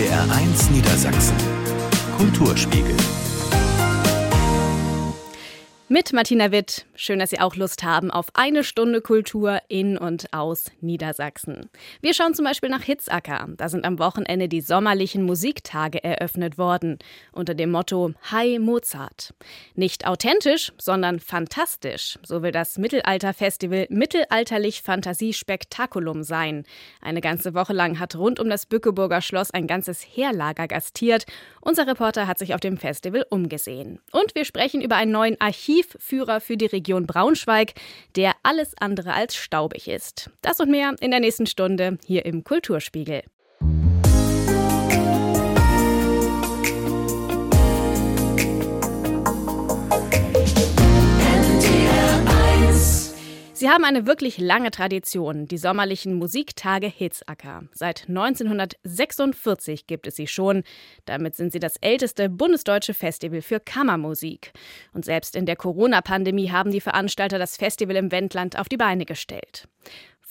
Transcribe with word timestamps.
NDR1 0.00 0.72
Niedersachsen. 0.72 1.36
Kulturspiegel. 2.16 2.96
Mit 5.92 6.12
Martina 6.12 6.52
Witt. 6.52 6.86
Schön, 6.94 7.18
dass 7.18 7.30
Sie 7.30 7.40
auch 7.40 7.56
Lust 7.56 7.82
haben 7.82 8.12
auf 8.12 8.26
eine 8.34 8.62
Stunde 8.62 9.00
Kultur 9.00 9.58
in 9.66 9.98
und 9.98 10.32
aus 10.32 10.66
Niedersachsen. 10.80 11.68
Wir 12.00 12.14
schauen 12.14 12.32
zum 12.32 12.44
Beispiel 12.44 12.68
nach 12.68 12.84
Hitzacker. 12.84 13.48
Da 13.56 13.68
sind 13.68 13.84
am 13.84 13.98
Wochenende 13.98 14.48
die 14.48 14.60
sommerlichen 14.60 15.24
Musiktage 15.24 16.04
eröffnet 16.04 16.58
worden. 16.58 17.00
Unter 17.32 17.56
dem 17.56 17.72
Motto 17.72 18.12
Hi 18.30 18.60
Mozart. 18.60 19.34
Nicht 19.74 20.06
authentisch, 20.06 20.72
sondern 20.78 21.18
fantastisch. 21.18 22.20
So 22.22 22.40
will 22.44 22.52
das 22.52 22.78
Mittelalterfestival 22.78 23.88
Mittelalterlich 23.90 24.82
Fantasiespektakulum 24.82 26.22
sein. 26.22 26.66
Eine 27.00 27.20
ganze 27.20 27.52
Woche 27.52 27.72
lang 27.72 27.98
hat 27.98 28.14
rund 28.14 28.38
um 28.38 28.48
das 28.48 28.66
Bückeburger 28.66 29.22
Schloss 29.22 29.50
ein 29.50 29.66
ganzes 29.66 30.02
Heerlager 30.02 30.68
gastiert. 30.68 31.26
Unser 31.60 31.88
Reporter 31.88 32.28
hat 32.28 32.38
sich 32.38 32.54
auf 32.54 32.60
dem 32.60 32.76
Festival 32.76 33.26
umgesehen. 33.28 33.98
Und 34.12 34.36
wir 34.36 34.44
sprechen 34.44 34.82
über 34.82 34.94
einen 34.94 35.10
neuen 35.10 35.40
Archiv 35.40 35.79
Archivführer 35.80 36.40
für 36.40 36.56
die 36.56 36.66
Region 36.66 37.06
Braunschweig, 37.06 37.74
der 38.16 38.34
alles 38.42 38.74
andere 38.78 39.14
als 39.14 39.34
staubig 39.34 39.88
ist. 39.88 40.30
Das 40.42 40.60
und 40.60 40.70
mehr 40.70 40.94
in 41.00 41.10
der 41.10 41.20
nächsten 41.20 41.46
Stunde 41.46 41.98
hier 42.04 42.24
im 42.24 42.44
Kulturspiegel. 42.44 43.22
Sie 53.70 53.74
haben 53.74 53.84
eine 53.84 54.04
wirklich 54.04 54.38
lange 54.38 54.72
Tradition, 54.72 55.46
die 55.46 55.56
sommerlichen 55.56 56.14
Musiktage 56.14 56.88
Hitzacker. 56.88 57.68
Seit 57.72 58.08
1946 58.08 59.86
gibt 59.86 60.08
es 60.08 60.16
sie 60.16 60.26
schon. 60.26 60.64
Damit 61.04 61.36
sind 61.36 61.52
sie 61.52 61.60
das 61.60 61.76
älteste 61.76 62.28
bundesdeutsche 62.28 62.94
Festival 62.94 63.42
für 63.42 63.60
Kammermusik. 63.60 64.50
Und 64.92 65.04
selbst 65.04 65.36
in 65.36 65.46
der 65.46 65.54
Corona-Pandemie 65.54 66.50
haben 66.50 66.72
die 66.72 66.80
Veranstalter 66.80 67.38
das 67.38 67.56
Festival 67.56 67.94
im 67.94 68.10
Wendland 68.10 68.58
auf 68.58 68.68
die 68.68 68.76
Beine 68.76 69.04
gestellt. 69.04 69.68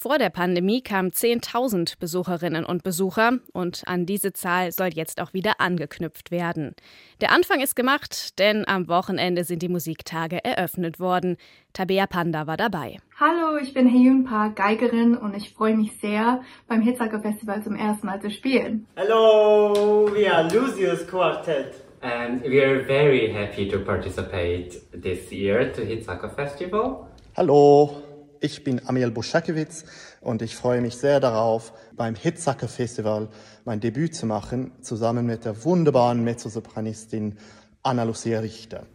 Vor 0.02 0.17
der 0.17 0.30
Pandemie 0.30 0.81
kamen 0.81 1.11
10.000 1.11 2.00
Besucherinnen 2.00 2.64
und 2.64 2.83
Besucher 2.83 3.39
und 3.52 3.83
an 3.86 4.05
diese 4.05 4.31
Zahl 4.31 4.72
soll 4.72 4.92
jetzt 4.94 5.19
auch 5.19 5.33
wieder 5.33 5.59
angeknüpft 5.59 6.31
werden. 6.31 6.73
Der 7.19 7.33
Anfang 7.33 7.59
ist 7.59 7.75
gemacht, 7.75 8.39
denn 8.39 8.66
am 8.66 8.88
Wochenende 8.88 9.44
sind 9.44 9.61
die 9.61 9.67
Musiktage 9.67 10.42
eröffnet 10.42 11.02
worden. 11.02 11.36
Tabea 11.73 12.08
Panda 12.08 12.47
war 12.47 12.55
dabei. 12.55 12.95
Hallo, 13.20 13.58
ich 13.61 13.73
bin 13.73 13.89
Heyun 13.89 14.23
Park, 14.23 14.55
Geigerin 14.55 15.17
und 15.17 15.36
ich 15.36 15.53
freue 15.53 15.75
mich 15.75 15.92
sehr, 16.00 16.44
beim 16.70 16.81
Hitzacker 16.81 17.20
Festival 17.20 17.61
zum 17.61 17.75
ersten 17.75 18.08
Mal 18.08 18.22
zu 18.22 18.31
spielen. 18.31 18.88
Hallo, 18.95 20.09
we 20.14 20.33
are 20.33 20.44
Lucius 20.44 21.05
Quartet. 21.05 21.73
And 22.00 22.42
we 22.44 22.64
are 22.66 22.86
very 22.86 23.33
happy 23.33 23.67
to 23.67 23.80
participate 23.80 24.81
this 24.94 25.30
year 25.30 25.73
to 25.73 25.81
Hitzacker 25.81 26.30
Festival. 26.30 27.05
Hallo, 27.36 28.02
ich 28.42 28.64
bin 28.64 28.82
Amiel 28.88 29.12
Buschakewitz 29.12 29.86
und 30.22 30.42
ich 30.42 30.56
freue 30.56 30.82
mich 30.82 30.98
sehr 30.98 31.20
darauf, 31.20 31.73
beim 31.95 32.16
Hitzacker 32.16 32.68
Festival 32.68 33.30
mein 33.66 33.80
Debüt 33.80 34.16
zu 34.16 34.26
machen, 34.26 34.72
zusammen 34.82 35.26
mit 35.26 35.45
der 35.45 35.64
wunderbaren 35.64 36.23
Mezzosopranistin 36.23 37.38
Anna 37.84 38.04
Lucia 38.04 38.40
Richter. 38.40 38.86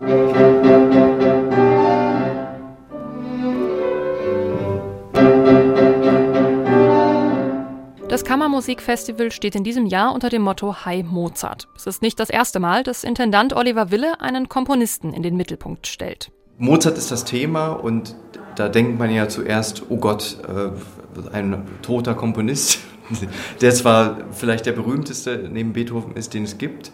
Das 8.09 8.25
Kammermusikfestival 8.25 9.33
steht 9.33 9.57
in 9.57 9.65
diesem 9.65 9.87
Jahr 9.87 10.15
unter 10.15 10.29
dem 10.29 10.43
Motto 10.43 10.85
Hi 10.85 11.03
Mozart. 11.03 11.67
Es 11.75 11.87
ist 11.87 12.01
nicht 12.01 12.21
das 12.21 12.31
erste 12.31 12.61
Mal, 12.61 12.85
dass 12.85 13.03
Intendant 13.03 13.55
Oliver 13.55 13.91
Wille 13.91 14.21
einen 14.21 14.49
Komponisten 14.49 15.13
in 15.13 15.23
den 15.23 15.37
Mittelpunkt 15.37 15.89
stellt. 15.89 16.31
Mozart 16.59 16.99
ist 16.99 17.11
das 17.11 17.25
Thema 17.25 17.69
und 17.69 18.15
da 18.55 18.69
denkt 18.69 18.99
man 18.99 19.11
ja 19.11 19.29
zuerst, 19.29 19.85
oh 19.89 19.97
Gott, 19.97 20.39
äh, 20.47 21.35
ein 21.35 21.67
toter 21.83 22.15
Komponist, 22.15 22.79
der 23.61 23.75
zwar 23.75 24.19
vielleicht 24.33 24.67
der 24.67 24.73
berühmteste 24.73 25.49
neben 25.51 25.73
Beethoven 25.73 26.15
ist, 26.15 26.33
den 26.33 26.45
es 26.45 26.57
gibt, 26.59 26.93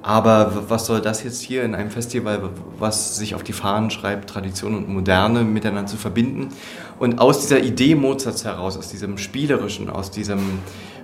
aber 0.00 0.64
was 0.68 0.86
soll 0.86 1.00
das 1.02 1.22
jetzt 1.22 1.42
hier 1.42 1.64
in 1.64 1.74
einem 1.74 1.90
Festival, 1.90 2.50
was 2.78 3.16
sich 3.16 3.34
auf 3.34 3.42
die 3.42 3.52
Fahnen 3.52 3.90
schreibt, 3.90 4.30
Tradition 4.30 4.74
und 4.74 4.88
Moderne 4.88 5.42
miteinander 5.42 5.86
zu 5.86 5.96
verbinden? 5.96 6.48
Und 6.98 7.20
aus 7.20 7.40
dieser 7.40 7.62
Idee 7.62 7.94
Mozarts 7.94 8.44
heraus, 8.44 8.78
aus 8.78 8.88
diesem 8.88 9.18
Spielerischen, 9.18 9.90
aus 9.90 10.10
diesem 10.10 10.60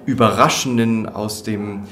Überraschenden, 0.06 1.08
aus 1.08 1.42
dem 1.42 1.82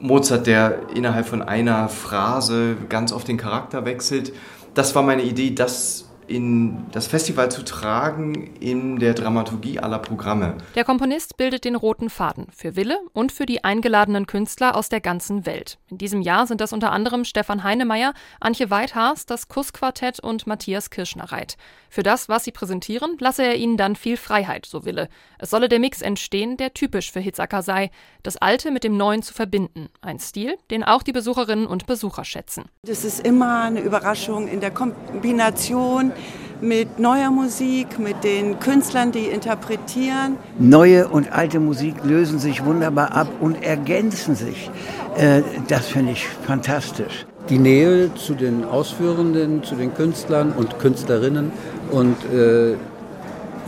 Mozart, 0.00 0.46
der 0.46 0.90
innerhalb 0.94 1.26
von 1.26 1.42
einer 1.42 1.88
Phrase 1.88 2.76
ganz 2.88 3.12
oft 3.12 3.26
den 3.26 3.36
Charakter 3.36 3.84
wechselt, 3.84 4.32
das 4.78 4.94
war 4.94 5.02
meine 5.02 5.22
Idee, 5.22 5.50
das 5.50 6.07
in 6.28 6.86
das 6.92 7.06
Festival 7.06 7.50
zu 7.50 7.64
tragen 7.64 8.54
in 8.60 8.98
der 8.98 9.14
Dramaturgie 9.14 9.78
aller 9.78 9.98
Programme. 9.98 10.58
Der 10.74 10.84
Komponist 10.84 11.36
bildet 11.36 11.64
den 11.64 11.74
roten 11.74 12.10
Faden 12.10 12.46
für 12.54 12.76
Wille 12.76 12.98
und 13.12 13.32
für 13.32 13.46
die 13.46 13.64
eingeladenen 13.64 14.26
Künstler 14.26 14.76
aus 14.76 14.88
der 14.88 15.00
ganzen 15.00 15.46
Welt. 15.46 15.78
In 15.88 15.98
diesem 15.98 16.20
Jahr 16.20 16.46
sind 16.46 16.60
das 16.60 16.72
unter 16.72 16.92
anderem 16.92 17.24
Stefan 17.24 17.64
Heinemeyer, 17.64 18.12
Antje 18.40 18.70
Weidhaas, 18.70 19.26
das 19.26 19.48
Kussquartett 19.48 20.20
und 20.20 20.46
Matthias 20.46 20.90
Kirschner-Reit. 20.90 21.56
Für 21.90 22.02
das, 22.02 22.28
was 22.28 22.44
sie 22.44 22.52
präsentieren, 22.52 23.16
lasse 23.18 23.42
er 23.42 23.56
ihnen 23.56 23.78
dann 23.78 23.96
viel 23.96 24.18
Freiheit, 24.18 24.66
so 24.66 24.84
Wille. 24.84 25.08
Es 25.38 25.50
solle 25.50 25.68
der 25.68 25.78
Mix 25.78 26.02
entstehen, 26.02 26.56
der 26.58 26.74
typisch 26.74 27.10
für 27.10 27.20
Hitzacker 27.20 27.62
sei, 27.62 27.90
das 28.22 28.36
Alte 28.36 28.70
mit 28.70 28.84
dem 28.84 28.96
Neuen 28.96 29.22
zu 29.22 29.32
verbinden. 29.32 29.88
Ein 30.02 30.18
Stil, 30.18 30.56
den 30.70 30.84
auch 30.84 31.02
die 31.02 31.12
Besucherinnen 31.12 31.66
und 31.66 31.86
Besucher 31.86 32.24
schätzen. 32.24 32.66
Das 32.82 33.04
ist 33.04 33.26
immer 33.26 33.62
eine 33.62 33.80
Überraschung 33.80 34.48
in 34.48 34.60
der 34.60 34.70
Kombination 34.70 36.12
mit 36.60 36.98
neuer 36.98 37.30
Musik, 37.30 37.98
mit 37.98 38.24
den 38.24 38.58
Künstlern, 38.58 39.12
die 39.12 39.26
interpretieren. 39.26 40.36
Neue 40.58 41.08
und 41.08 41.32
alte 41.32 41.60
Musik 41.60 41.94
lösen 42.04 42.38
sich 42.38 42.64
wunderbar 42.64 43.12
ab 43.14 43.28
und 43.40 43.62
ergänzen 43.62 44.34
sich. 44.34 44.70
Äh, 45.16 45.42
das 45.68 45.86
finde 45.86 46.12
ich 46.12 46.26
fantastisch. 46.46 47.26
Die 47.48 47.58
Nähe 47.58 48.14
zu 48.14 48.34
den 48.34 48.64
Ausführenden, 48.64 49.62
zu 49.62 49.74
den 49.74 49.94
Künstlern 49.94 50.52
und 50.52 50.78
Künstlerinnen 50.78 51.52
und 51.90 52.16
äh, 52.32 52.72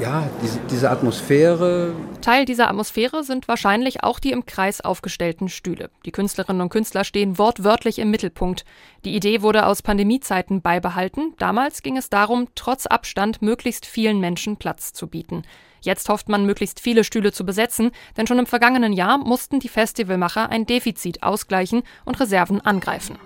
ja, 0.00 0.24
diese, 0.42 0.58
diese 0.70 0.90
Atmosphäre. 0.90 1.92
Teil 2.20 2.44
dieser 2.44 2.68
Atmosphäre 2.68 3.24
sind 3.24 3.48
wahrscheinlich 3.48 4.02
auch 4.02 4.18
die 4.18 4.32
im 4.32 4.46
Kreis 4.46 4.80
aufgestellten 4.80 5.48
Stühle. 5.48 5.90
Die 6.04 6.12
Künstlerinnen 6.12 6.62
und 6.62 6.68
Künstler 6.68 7.04
stehen 7.04 7.38
wortwörtlich 7.38 7.98
im 7.98 8.10
Mittelpunkt. 8.10 8.64
Die 9.04 9.14
Idee 9.14 9.42
wurde 9.42 9.66
aus 9.66 9.82
Pandemiezeiten 9.82 10.62
beibehalten. 10.62 11.34
Damals 11.38 11.82
ging 11.82 11.96
es 11.96 12.10
darum, 12.10 12.48
trotz 12.54 12.86
Abstand 12.86 13.42
möglichst 13.42 13.86
vielen 13.86 14.20
Menschen 14.20 14.56
Platz 14.56 14.92
zu 14.92 15.06
bieten. 15.06 15.42
Jetzt 15.82 16.08
hofft 16.08 16.28
man, 16.28 16.44
möglichst 16.44 16.80
viele 16.80 17.04
Stühle 17.04 17.32
zu 17.32 17.46
besetzen, 17.46 17.90
denn 18.16 18.26
schon 18.26 18.38
im 18.38 18.46
vergangenen 18.46 18.92
Jahr 18.92 19.18
mussten 19.18 19.60
die 19.60 19.68
Festivalmacher 19.68 20.50
ein 20.50 20.66
Defizit 20.66 21.22
ausgleichen 21.22 21.82
und 22.04 22.20
Reserven 22.20 22.60
angreifen. 22.60 23.18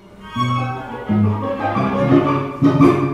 Die 2.63 3.14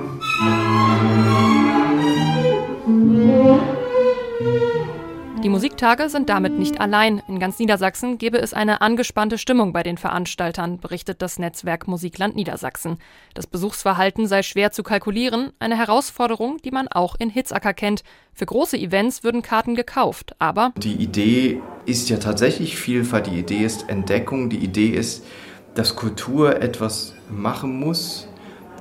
Musiktage 5.60 6.08
sind 6.08 6.30
damit 6.30 6.58
nicht 6.58 6.80
allein. 6.80 7.20
In 7.28 7.38
ganz 7.38 7.58
Niedersachsen 7.58 8.16
gebe 8.16 8.38
es 8.38 8.54
eine 8.54 8.80
angespannte 8.80 9.36
Stimmung 9.36 9.74
bei 9.74 9.82
den 9.82 9.98
Veranstaltern, 9.98 10.78
berichtet 10.80 11.20
das 11.20 11.38
Netzwerk 11.38 11.86
Musikland 11.86 12.34
Niedersachsen. 12.34 12.96
Das 13.34 13.46
Besuchsverhalten 13.46 14.26
sei 14.26 14.42
schwer 14.42 14.72
zu 14.72 14.82
kalkulieren, 14.82 15.52
eine 15.58 15.76
Herausforderung, 15.76 16.56
die 16.64 16.70
man 16.70 16.88
auch 16.88 17.14
in 17.18 17.28
Hitzacker 17.28 17.74
kennt. 17.74 18.04
Für 18.32 18.46
große 18.46 18.78
Events 18.78 19.22
würden 19.22 19.42
Karten 19.42 19.74
gekauft, 19.74 20.34
aber 20.38 20.72
die 20.78 20.94
Idee 20.94 21.60
ist 21.84 22.08
ja 22.08 22.16
tatsächlich 22.16 22.76
Vielfalt, 22.76 23.26
die 23.26 23.38
Idee 23.38 23.62
ist 23.62 23.90
Entdeckung, 23.90 24.48
die 24.48 24.64
Idee 24.64 24.88
ist, 24.88 25.26
dass 25.74 25.94
Kultur 25.94 26.62
etwas 26.62 27.12
machen 27.28 27.78
muss, 27.78 28.28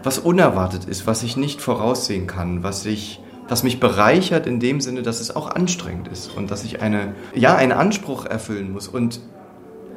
was 0.02 0.18
unerwartet 0.18 0.86
ist, 0.86 1.06
was 1.06 1.24
ich 1.24 1.36
nicht 1.36 1.60
voraussehen 1.60 2.26
kann, 2.26 2.64
was 2.64 2.86
ich 2.86 3.20
was 3.50 3.64
mich 3.64 3.80
bereichert 3.80 4.48
in 4.48 4.60
dem 4.60 4.80
Sinne, 4.80 5.02
dass 5.02 5.20
es 5.20 5.36
auch 5.36 5.50
anstrengend 5.50 6.08
ist 6.08 6.36
und 6.36 6.52
dass 6.52 6.64
ich 6.64 6.82
eine, 6.82 7.16
ja, 7.34 7.56
einen 7.56 7.72
Anspruch 7.72 8.26
erfüllen 8.26 8.72
muss. 8.72 8.88
Und 8.88 9.20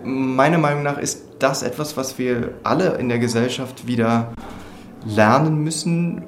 meiner 0.02 0.58
Meinung 0.58 0.82
nach 0.82 0.98
ist 0.98 1.22
das 1.38 1.62
etwas, 1.62 1.96
was 1.96 2.18
wir 2.18 2.54
alle 2.62 2.94
in 2.94 3.08
der 3.08 3.18
Gesellschaft 3.18 3.86
wieder 3.86 4.32
lernen 5.04 5.62
müssen, 5.62 6.24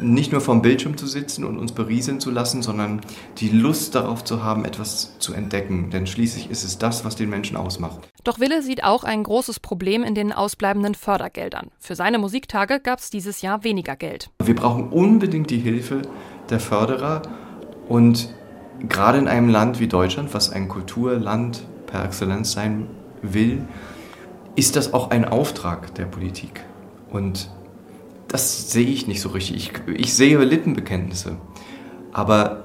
nicht 0.00 0.32
nur 0.32 0.40
vom 0.40 0.62
Bildschirm 0.62 0.96
zu 0.96 1.06
sitzen 1.06 1.44
und 1.44 1.58
uns 1.58 1.72
berieseln 1.72 2.20
zu 2.20 2.30
lassen, 2.30 2.62
sondern 2.62 3.00
die 3.38 3.48
Lust 3.48 3.94
darauf 3.94 4.24
zu 4.24 4.42
haben, 4.42 4.64
etwas 4.64 5.18
zu 5.18 5.32
entdecken. 5.32 5.90
Denn 5.90 6.06
schließlich 6.06 6.50
ist 6.50 6.64
es 6.64 6.78
das, 6.78 7.04
was 7.04 7.16
den 7.16 7.30
Menschen 7.30 7.56
ausmacht. 7.56 8.08
Doch 8.24 8.40
Wille 8.40 8.62
sieht 8.62 8.84
auch 8.84 9.04
ein 9.04 9.22
großes 9.22 9.60
Problem 9.60 10.02
in 10.02 10.14
den 10.14 10.32
ausbleibenden 10.32 10.94
Fördergeldern. 10.94 11.70
Für 11.78 11.94
seine 11.94 12.18
Musiktage 12.18 12.80
gab 12.80 12.98
es 12.98 13.10
dieses 13.10 13.42
Jahr 13.42 13.64
weniger 13.64 13.96
Geld. 13.96 14.30
Wir 14.42 14.54
brauchen 14.54 14.88
unbedingt 14.88 15.50
die 15.50 15.58
Hilfe 15.58 16.02
der 16.50 16.60
Förderer 16.60 17.22
und 17.88 18.34
gerade 18.88 19.18
in 19.18 19.28
einem 19.28 19.48
Land 19.48 19.80
wie 19.80 19.88
Deutschland, 19.88 20.32
was 20.34 20.50
ein 20.50 20.68
Kulturland 20.68 21.62
per 21.86 22.04
Exzellenz 22.04 22.52
sein 22.52 22.86
will, 23.22 23.66
ist 24.56 24.76
das 24.76 24.92
auch 24.92 25.10
ein 25.10 25.24
Auftrag 25.24 25.94
der 25.94 26.06
Politik. 26.06 26.64
Und 27.10 27.50
das 28.30 28.70
sehe 28.70 28.86
ich 28.86 29.06
nicht 29.06 29.20
so 29.20 29.30
richtig. 29.30 29.72
Ich, 29.86 29.94
ich 29.94 30.14
sehe 30.14 30.38
Lippenbekenntnisse. 30.38 31.36
Aber 32.12 32.64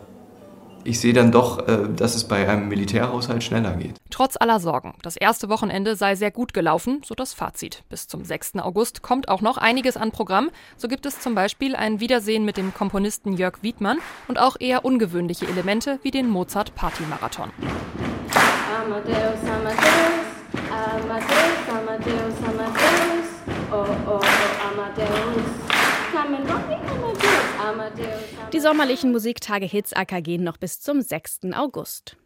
ich 0.84 1.00
sehe 1.00 1.14
dann 1.14 1.32
doch, 1.32 1.68
äh, 1.68 1.90
dass 1.96 2.16
es 2.16 2.26
bei 2.26 2.48
einem 2.48 2.68
Militärhaushalt 2.68 3.44
schneller 3.44 3.76
geht. 3.76 3.96
Trotz 4.12 4.38
aller 4.38 4.60
Sorgen, 4.60 4.94
das 5.02 5.18
erste 5.18 5.50
Wochenende 5.50 5.96
sei 5.96 6.16
sehr 6.16 6.30
gut 6.30 6.54
gelaufen, 6.54 7.02
so 7.04 7.16
das 7.16 7.34
Fazit. 7.34 7.84
Bis 7.90 8.08
zum 8.08 8.24
6. 8.24 8.58
August 8.60 9.02
kommt 9.02 9.28
auch 9.28 9.42
noch 9.42 9.58
einiges 9.58 9.98
an 9.98 10.12
Programm. 10.12 10.52
So 10.78 10.88
gibt 10.88 11.08
es 11.08 11.20
zum 11.20 11.34
Beispiel 11.34 11.76
ein 11.76 12.00
Wiedersehen 12.00 12.46
mit 12.46 12.58
dem 12.58 12.72
Komponisten 12.74 13.34
Jörg 13.34 13.64
Wiedmann 13.64 13.98
und 14.28 14.38
auch 14.40 14.58
eher 14.60 14.86
ungewöhnliche 14.86 15.48
Elemente 15.48 16.00
wie 16.04 16.12
den 16.12 16.30
Mozart 16.30 16.76
Party 16.76 17.04
Marathon. 17.10 17.50
Amadeus, 18.86 19.40
Amadeus, 19.42 20.36
Amadeus, 20.70 21.56
Amadeus, 21.68 22.36
Amadeus, 22.48 23.28
oh, 23.72 23.76
oh, 23.76 24.12
oh, 24.12 24.22
Amadeus. 24.22 24.65
Die 28.54 28.60
sommerlichen 28.60 29.12
Musiktage 29.12 29.66
Hitzacker 29.66 30.22
gehen 30.22 30.44
noch 30.44 30.58
bis 30.58 30.80
zum 30.80 31.02
6. 31.02 31.40
August. 31.54 32.18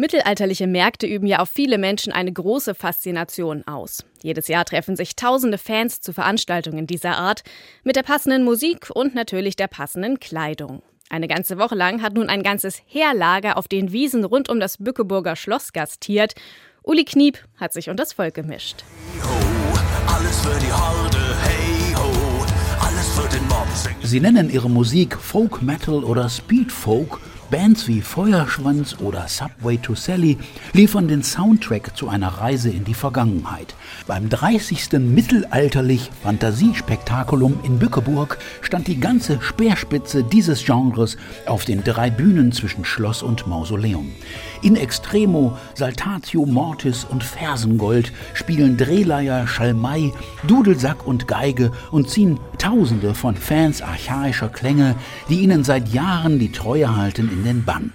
Mittelalterliche 0.00 0.68
Märkte 0.68 1.08
üben 1.08 1.26
ja 1.26 1.40
auf 1.40 1.48
viele 1.48 1.76
Menschen 1.76 2.12
eine 2.12 2.32
große 2.32 2.76
Faszination 2.76 3.66
aus. 3.66 4.04
Jedes 4.22 4.46
Jahr 4.46 4.64
treffen 4.64 4.94
sich 4.94 5.16
tausende 5.16 5.58
Fans 5.58 6.00
zu 6.00 6.12
Veranstaltungen 6.12 6.86
dieser 6.86 7.18
Art 7.18 7.42
mit 7.82 7.96
der 7.96 8.04
passenden 8.04 8.44
Musik 8.44 8.90
und 8.94 9.16
natürlich 9.16 9.56
der 9.56 9.66
passenden 9.66 10.20
Kleidung. 10.20 10.82
Eine 11.10 11.26
ganze 11.26 11.58
Woche 11.58 11.74
lang 11.74 12.00
hat 12.00 12.14
nun 12.14 12.28
ein 12.28 12.44
ganzes 12.44 12.80
Heerlager 12.86 13.56
auf 13.56 13.66
den 13.66 13.90
Wiesen 13.90 14.22
rund 14.22 14.48
um 14.48 14.60
das 14.60 14.76
Bückeburger 14.76 15.34
Schloss 15.34 15.72
gastiert. 15.72 16.34
Uli 16.84 17.04
Kniep 17.04 17.44
hat 17.56 17.72
sich 17.72 17.90
unter 17.90 18.04
das 18.04 18.12
Volk 18.12 18.34
gemischt. 18.34 18.84
Sie 24.04 24.20
nennen 24.20 24.48
ihre 24.48 24.70
Musik 24.70 25.16
Folk 25.16 25.60
Metal 25.60 26.04
oder 26.04 26.28
Speed 26.28 26.70
Folk 26.70 27.18
Bands 27.50 27.88
wie 27.88 28.02
Feuerschwanz 28.02 28.96
oder 29.00 29.26
Subway 29.26 29.78
to 29.78 29.94
Sally 29.94 30.36
liefern 30.74 31.08
den 31.08 31.22
Soundtrack 31.22 31.96
zu 31.96 32.08
einer 32.08 32.28
Reise 32.28 32.68
in 32.68 32.84
die 32.84 32.92
Vergangenheit. 32.92 33.74
Beim 34.06 34.28
30. 34.28 34.92
Mittelalterlich 34.98 36.10
Fantasiespektakulum 36.22 37.60
in 37.62 37.78
Bückeburg 37.78 38.38
stand 38.60 38.86
die 38.86 39.00
ganze 39.00 39.40
Speerspitze 39.40 40.24
dieses 40.24 40.62
Genres 40.62 41.16
auf 41.46 41.64
den 41.64 41.82
drei 41.84 42.10
Bühnen 42.10 42.52
zwischen 42.52 42.84
Schloss 42.84 43.22
und 43.22 43.46
Mausoleum. 43.46 44.12
In 44.60 44.76
Extremo, 44.76 45.56
Saltatio 45.74 46.44
Mortis 46.44 47.04
und 47.04 47.24
Fersengold 47.24 48.12
spielen 48.34 48.76
Drehleier, 48.76 49.46
Schalmei, 49.46 50.12
Dudelsack 50.46 51.06
und 51.06 51.28
Geige 51.28 51.72
und 51.92 52.10
ziehen 52.10 52.38
Tausende 52.58 53.14
von 53.14 53.36
Fans 53.36 53.80
archaischer 53.80 54.48
Klänge, 54.48 54.96
die 55.28 55.40
ihnen 55.40 55.62
seit 55.62 55.88
Jahren 55.90 56.40
die 56.40 56.50
Treue 56.50 56.96
halten, 56.96 57.37
in 57.38 57.44
den 57.44 57.64
Bann. 57.64 57.92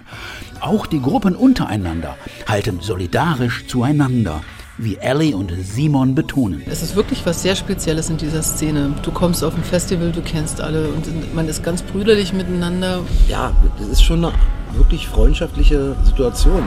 Auch 0.60 0.86
die 0.86 1.00
Gruppen 1.00 1.36
untereinander 1.36 2.16
halten 2.48 2.80
solidarisch 2.80 3.66
zueinander 3.66 4.40
wie 4.78 4.96
Ellie 4.96 5.36
und 5.36 5.52
Simon 5.62 6.14
betonen. 6.14 6.62
Es 6.66 6.82
ist 6.82 6.96
wirklich 6.96 7.24
was 7.24 7.42
sehr 7.42 7.54
Spezielles 7.54 8.10
in 8.10 8.16
dieser 8.16 8.42
Szene. 8.42 8.92
Du 9.02 9.12
kommst 9.12 9.44
auf 9.44 9.54
ein 9.54 9.62
Festival, 9.62 10.10
du 10.10 10.22
kennst 10.22 10.60
alle 10.60 10.88
und 10.88 11.34
man 11.34 11.48
ist 11.48 11.62
ganz 11.62 11.82
brüderlich 11.82 12.32
miteinander. 12.32 13.00
Ja, 13.28 13.52
das 13.78 13.88
ist 13.88 14.02
schon 14.02 14.24
eine 14.24 14.34
wirklich 14.72 15.06
freundschaftliche 15.06 15.94
Situation. 16.02 16.64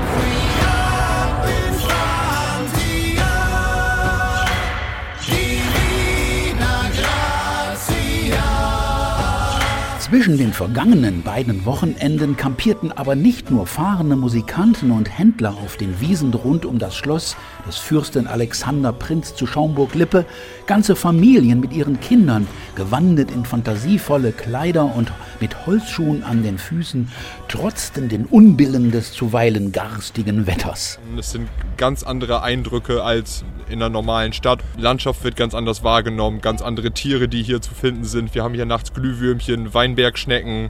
Zwischen 10.08 10.38
den 10.38 10.54
vergangenen 10.54 11.22
beiden 11.22 11.66
Wochenenden 11.66 12.38
kampierten 12.38 12.94
aber 12.94 13.16
nicht 13.16 13.52
nur 13.52 13.68
fahrende 13.68 14.16
Musikanten 14.16 14.92
und 14.92 15.10
Händler 15.20 15.58
auf 15.62 15.76
den 15.76 16.00
Wiesen 16.00 16.34
rund 16.34 16.66
um 16.66 16.80
das 16.80 16.96
Schloss 16.96 17.36
des 17.68 17.76
Fürsten 17.76 18.26
Alexander 18.26 18.94
Prinz 18.94 19.36
zu 19.36 19.46
Schaumburg-Lippe, 19.46 20.24
ganze 20.66 20.96
Familien 20.96 21.60
mit 21.60 21.74
ihren 21.74 22.00
Kindern, 22.00 22.48
gewandet 22.76 23.32
in 23.32 23.44
fantasievolle 23.44 24.32
Kleider 24.32 24.96
und 24.96 25.12
mit 25.42 25.66
Holzschuhen 25.66 26.24
an 26.24 26.42
den 26.42 26.58
Füßen, 26.58 27.12
trotzten 27.50 28.08
den 28.08 28.26
Unbillen 28.26 28.92
des 28.92 29.12
zuweilen 29.12 29.74
garstigen 29.74 30.48
Wetters. 30.48 31.00
Es 31.18 31.32
sind 31.32 31.50
ganz 31.76 32.04
andere 32.04 32.44
Eindrücke 32.44 33.04
als 33.04 33.44
in 33.70 33.82
einer 33.82 33.90
normalen 33.90 34.32
Stadt. 34.32 34.60
Landschaft 34.78 35.26
wird 35.26 35.36
ganz 35.36 35.54
anders 35.54 35.84
wahrgenommen, 35.84 36.40
ganz 36.40 36.62
andere 36.62 36.92
Tiere, 36.92 37.28
die 37.28 37.44
hier 37.44 37.62
zu 37.62 37.74
finden 37.74 38.06
sind. 38.06 38.34
Wir 38.34 38.44
haben 38.44 38.54
hier 38.54 38.66
nachts 38.66 38.94
Glühwürmchen, 38.94 39.74
Weinbergschnecken. 39.98 40.70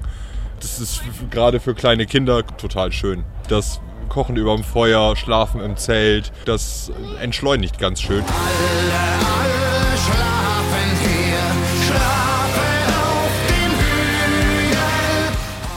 Das 0.60 0.80
ist 0.80 1.02
gerade 1.30 1.60
für 1.60 1.76
kleine 1.76 2.06
Kinder 2.06 2.46
total 2.58 2.92
schön. 2.92 3.24
Das 3.50 3.80
Kochen 4.10 4.38
über 4.38 4.56
dem 4.56 4.64
Feuer, 4.64 5.16
Schlafen 5.16 5.62
im 5.62 5.76
Zelt, 5.78 6.32
das 6.46 6.92
entschleunigt 7.22 7.78
ganz 7.78 8.02
schön. 8.02 8.24
Alle, 8.24 8.94
alle 9.36 9.98
schlafen 9.98 10.90
hier, 11.02 11.86
schlafen 11.86 12.94
auf 13.04 13.32
dem 13.50 13.72
Hügel. 14.70 14.78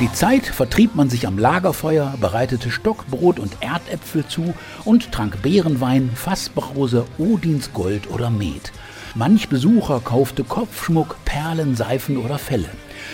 Die 0.01 0.13
Zeit 0.13 0.47
vertrieb 0.47 0.95
man 0.95 1.11
sich 1.11 1.27
am 1.27 1.39
Lagerfeuer, 1.39 2.15
bereitete 2.21 2.71
Stockbrot 2.71 3.41
und 3.41 3.57
Erdäpfel 3.61 4.25
zu 4.27 4.55
und 4.85 5.11
trank 5.13 5.43
Beerenwein, 5.43 6.11
Fassbrause, 6.15 7.05
Odins 7.19 7.73
Gold 7.73 8.09
oder 8.11 8.31
Met. 8.31 8.73
Manch 9.17 9.49
Besucher 9.49 10.01
kaufte 10.01 10.45
Kopfschmuck, 10.45 11.17
Perlen, 11.25 11.75
Seifen 11.75 12.17
oder 12.17 12.39
Felle. 12.39 12.71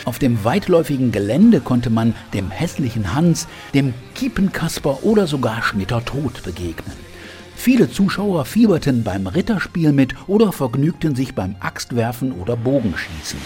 Auf 0.06 0.20
dem 0.20 0.44
weitläufigen 0.44 1.10
Gelände 1.10 1.60
konnte 1.60 1.90
man 1.90 2.14
dem 2.32 2.48
hässlichen 2.48 3.12
Hans, 3.12 3.48
dem 3.74 3.92
Kiepenkasper 4.14 5.02
oder 5.02 5.26
sogar 5.26 5.64
Schnitter-Tod 5.64 6.44
begegnen. 6.44 6.96
Viele 7.56 7.90
Zuschauer 7.90 8.44
fieberten 8.44 9.02
beim 9.02 9.26
Ritterspiel 9.26 9.92
mit 9.92 10.14
oder 10.28 10.52
vergnügten 10.52 11.16
sich 11.16 11.34
beim 11.34 11.56
Axtwerfen 11.58 12.30
oder 12.30 12.56
Bogenschießen. 12.56 13.40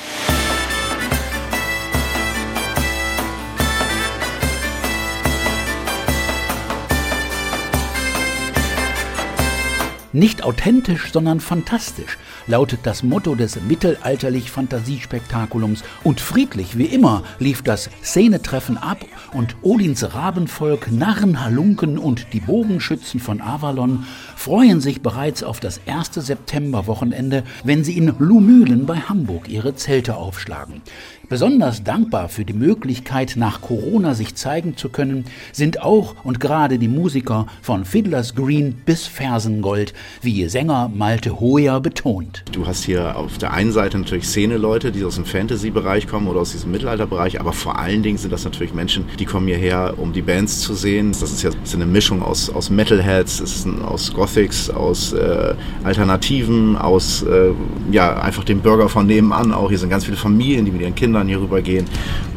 Nicht 10.13 10.43
authentisch, 10.43 11.11
sondern 11.11 11.41
fantastisch 11.41 12.19
lautet 12.47 12.81
das 12.85 13.03
Motto 13.03 13.35
des 13.35 13.61
mittelalterlich 13.61 14.51
Fantasiespektakulums 14.51 15.83
und 16.05 16.21
friedlich 16.21 16.79
wie 16.79 16.87
immer 16.87 17.23
lief 17.39 17.63
das 17.63 17.91
Szenetreffen 18.03 18.77
ab 18.79 19.05
und 19.33 19.57
Odins 19.63 20.15
Rabenvolk, 20.15 20.91
Narren, 20.91 21.45
Halunken 21.45 21.99
und 21.99 22.33
die 22.33 22.41
Bogenschützen 22.41 23.21
von 23.21 23.41
Avalon 23.41 24.05
freuen 24.37 24.81
sich 24.81 25.03
bereits 25.03 25.43
auf 25.43 25.61
das 25.61 25.81
erste 25.87 26.21
Septemberwochenende, 26.21 27.45
wenn 27.65 27.85
sie 27.85 27.97
in 27.97 28.15
Lumülen 28.19 28.87
bei 28.87 28.97
Hamburg 28.97 29.49
ihre 29.49 29.75
Zelte 29.75 30.17
aufschlagen. 30.17 30.83
Besonders 31.31 31.85
dankbar 31.85 32.29
für 32.29 32.45
die 32.45 32.55
Möglichkeit, 32.55 33.35
nach 33.37 33.61
Corona 33.61 34.15
sich 34.15 34.35
zeigen 34.35 34.77
zu 34.77 34.89
können, 34.89 35.27
sind 35.53 35.81
auch 35.81 36.17
und 36.25 36.41
gerade 36.41 36.77
die 36.77 36.89
Musiker 36.89 37.47
von 37.63 37.85
Fiddler's 37.85 38.35
Green 38.35 38.73
bis 38.85 39.07
Fersengold, 39.07 39.95
wie 40.23 40.49
Sänger 40.49 40.91
Malte 40.93 41.39
Hoyer 41.39 41.79
betont. 41.79 42.43
Du 42.51 42.67
hast 42.67 42.83
hier 42.83 43.17
auf 43.17 43.39
der 43.39 43.53
einen 43.53 43.71
Seite 43.71 43.97
natürlich 43.97 44.27
Szene-Leute, 44.27 44.91
die 44.91 45.05
aus 45.05 45.15
dem 45.15 45.25
Fantasy-Bereich 45.25 46.09
kommen 46.09 46.27
oder 46.27 46.41
aus 46.41 46.51
diesem 46.51 46.73
Mittelalter-Bereich, 46.73 47.41
aber 47.41 47.53
vor 47.53 47.79
allen 47.79 48.03
Dingen 48.03 48.19
sind 48.19 48.33
das 48.33 48.43
natürlich 48.43 48.75
Menschen, 48.75 49.05
die 49.21 49.25
kommen 49.25 49.47
hierher, 49.47 49.95
um 49.99 50.13
die 50.13 50.23
Bands 50.23 50.59
zu 50.59 50.75
sehen. 50.75 51.13
Das 51.13 51.31
ist 51.31 51.45
ja 51.45 51.51
eine 51.73 51.87
Mischung 51.87 52.25
aus, 52.25 52.51
aus 52.51 52.71
Metalheads, 52.71 53.39
ist 53.39 53.69
aus 53.87 54.13
Gothics, 54.13 54.69
aus 54.69 55.13
äh, 55.13 55.55
Alternativen, 55.85 56.75
aus 56.75 57.23
äh, 57.23 57.53
ja, 57.93 58.21
einfach 58.21 58.43
dem 58.43 58.63
Bürger 58.63 58.89
von 58.89 59.07
nebenan 59.07 59.53
auch. 59.53 59.69
Hier 59.69 59.79
sind 59.79 59.91
ganz 59.91 60.07
viele 60.07 60.17
Familien, 60.17 60.65
die 60.65 60.73
mit 60.73 60.81
ihren 60.81 60.97
Kindern 60.97 61.20
hier 61.29 61.41
rübergehen. 61.41 61.87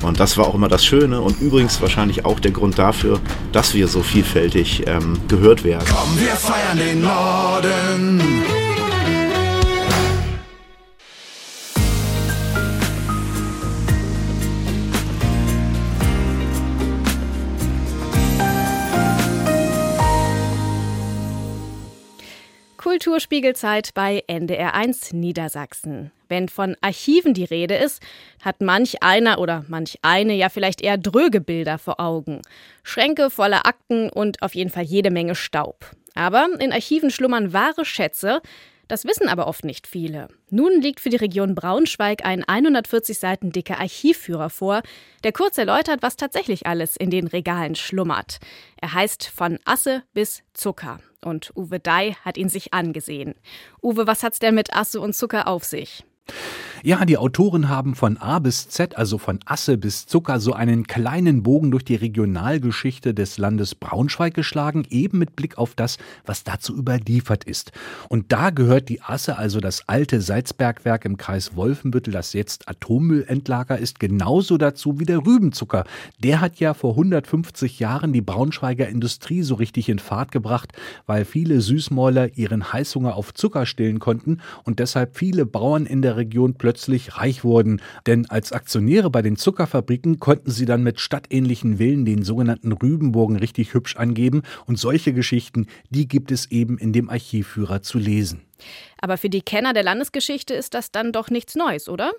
Und 0.03 0.19
das 0.19 0.37
war 0.37 0.47
auch 0.47 0.55
immer 0.55 0.67
das 0.67 0.85
Schöne 0.85 1.21
und 1.21 1.39
übrigens 1.41 1.81
wahrscheinlich 1.81 2.25
auch 2.25 2.39
der 2.39 2.51
Grund 2.51 2.77
dafür, 2.77 3.19
dass 3.51 3.73
wir 3.73 3.87
so 3.87 4.03
vielfältig 4.03 4.83
ähm, 4.87 5.19
gehört 5.27 5.63
werden. 5.63 5.87
Komm, 5.89 6.19
wir 6.19 6.35
feiern 6.35 6.77
den 6.77 7.01
Norden. 7.01 8.21
Kulturspiegelzeit 22.93 23.95
bei 23.95 24.23
NDR1 24.27 25.15
Niedersachsen. 25.15 26.11
Wenn 26.29 26.47
von 26.47 26.77
Archiven 26.81 27.33
die 27.33 27.43
Rede 27.43 27.73
ist, 27.73 28.03
hat 28.45 28.61
manch 28.61 29.01
einer 29.01 29.39
oder 29.39 29.65
manch 29.67 29.97
eine 30.03 30.35
ja 30.35 30.47
vielleicht 30.49 30.79
eher 30.79 30.99
dröge 30.99 31.41
Bilder 31.41 31.79
vor 31.79 31.99
Augen. 31.99 32.43
Schränke 32.83 33.31
voller 33.31 33.65
Akten 33.65 34.11
und 34.11 34.43
auf 34.43 34.53
jeden 34.53 34.69
Fall 34.69 34.83
jede 34.83 35.09
Menge 35.09 35.33
Staub. 35.33 35.89
Aber 36.13 36.47
in 36.59 36.71
Archiven 36.71 37.09
schlummern 37.09 37.51
wahre 37.51 37.83
Schätze, 37.83 38.43
das 38.87 39.05
wissen 39.05 39.29
aber 39.29 39.47
oft 39.47 39.65
nicht 39.65 39.87
viele. 39.87 40.27
Nun 40.49 40.81
liegt 40.81 40.99
für 40.99 41.09
die 41.09 41.17
Region 41.17 41.55
Braunschweig 41.55 42.25
ein 42.25 42.43
140 42.43 43.17
Seiten 43.17 43.51
dicker 43.51 43.79
Archivführer 43.79 44.49
vor, 44.49 44.81
der 45.23 45.31
kurz 45.31 45.57
erläutert, 45.57 46.01
was 46.01 46.15
tatsächlich 46.15 46.67
alles 46.67 46.95
in 46.95 47.09
den 47.09 47.27
Regalen 47.27 47.75
schlummert. 47.75 48.39
Er 48.79 48.93
heißt 48.93 49.25
Von 49.25 49.59
Asse 49.65 50.03
bis 50.13 50.43
Zucker. 50.53 50.99
Und 51.23 51.51
Uwe 51.55 51.79
Dai 51.79 52.17
hat 52.25 52.37
ihn 52.37 52.49
sich 52.49 52.73
angesehen. 52.73 53.35
Uwe, 53.81 54.07
was 54.07 54.23
hat's 54.23 54.39
denn 54.39 54.55
mit 54.55 54.75
Asse 54.75 54.99
und 54.99 55.15
Zucker 55.15 55.47
auf 55.47 55.63
sich? 55.63 56.03
Ja, 56.85 57.05
die 57.05 57.17
Autoren 57.17 57.69
haben 57.69 57.95
von 57.95 58.17
A 58.17 58.39
bis 58.39 58.67
Z, 58.67 58.97
also 58.97 59.17
von 59.17 59.39
Asse 59.45 59.77
bis 59.77 60.05
Zucker, 60.05 60.41
so 60.41 60.51
einen 60.51 60.85
kleinen 60.85 61.41
Bogen 61.41 61.71
durch 61.71 61.85
die 61.85 61.95
Regionalgeschichte 61.95 63.13
des 63.13 63.37
Landes 63.37 63.73
Braunschweig 63.73 64.33
geschlagen, 64.33 64.85
eben 64.89 65.17
mit 65.17 65.37
Blick 65.37 65.57
auf 65.57 65.75
das, 65.75 65.97
was 66.25 66.43
dazu 66.43 66.75
überliefert 66.75 67.45
ist. 67.45 67.71
Und 68.09 68.33
da 68.33 68.49
gehört 68.49 68.89
die 68.89 69.01
Asse, 69.01 69.37
also 69.37 69.61
das 69.61 69.87
alte 69.87 70.19
Salzbergwerk 70.19 71.05
im 71.05 71.15
Kreis 71.15 71.55
Wolfenbüttel, 71.55 72.11
das 72.11 72.33
jetzt 72.33 72.67
Atommüllendlager 72.67 73.77
ist, 73.77 74.01
genauso 74.01 74.57
dazu 74.57 74.99
wie 74.99 75.05
der 75.05 75.25
Rübenzucker. 75.25 75.85
Der 76.21 76.41
hat 76.41 76.59
ja 76.59 76.73
vor 76.73 76.95
150 76.95 77.79
Jahren 77.79 78.11
die 78.11 78.19
Braunschweiger 78.19 78.89
Industrie 78.89 79.43
so 79.43 79.55
richtig 79.55 79.87
in 79.87 79.99
Fahrt 79.99 80.33
gebracht, 80.33 80.73
weil 81.05 81.23
viele 81.23 81.61
Süßmäuler 81.61 82.37
ihren 82.37 82.73
Heißhunger 82.73 83.15
auf 83.15 83.33
Zucker 83.33 83.65
stillen 83.65 83.99
konnten 83.99 84.41
und 84.65 84.79
deshalb 84.79 85.15
viele 85.15 85.45
Bauern 85.45 85.85
in 85.85 86.01
der 86.01 86.17
Region 86.17 86.55
plötzlich 86.55 86.72
plötzlich 86.73 87.17
reich 87.17 87.43
wurden. 87.43 87.83
Denn 88.07 88.27
als 88.31 88.51
Aktionäre 88.51 89.11
bei 89.11 89.21
den 89.21 89.35
Zuckerfabriken 89.35 90.19
konnten 90.19 90.49
sie 90.49 90.65
dann 90.65 90.81
mit 90.81 90.99
stadtähnlichen 90.99 91.77
Villen 91.77 92.03
den 92.03 92.23
sogenannten 92.23 92.71
Rübenburgen 92.71 93.35
richtig 93.35 93.75
hübsch 93.75 93.95
angeben. 93.95 94.41
Und 94.65 94.79
solche 94.79 95.13
Geschichten, 95.13 95.67
die 95.91 96.07
gibt 96.07 96.31
es 96.31 96.49
eben 96.49 96.79
in 96.79 96.91
dem 96.91 97.11
Archivführer 97.11 97.83
zu 97.83 97.99
lesen. 97.99 98.41
Aber 98.99 99.17
für 99.17 99.29
die 99.29 99.43
Kenner 99.43 99.73
der 99.73 99.83
Landesgeschichte 99.83 100.55
ist 100.55 100.73
das 100.73 100.91
dann 100.91 101.11
doch 101.11 101.29
nichts 101.29 101.53
Neues, 101.53 101.87
oder? 101.87 102.11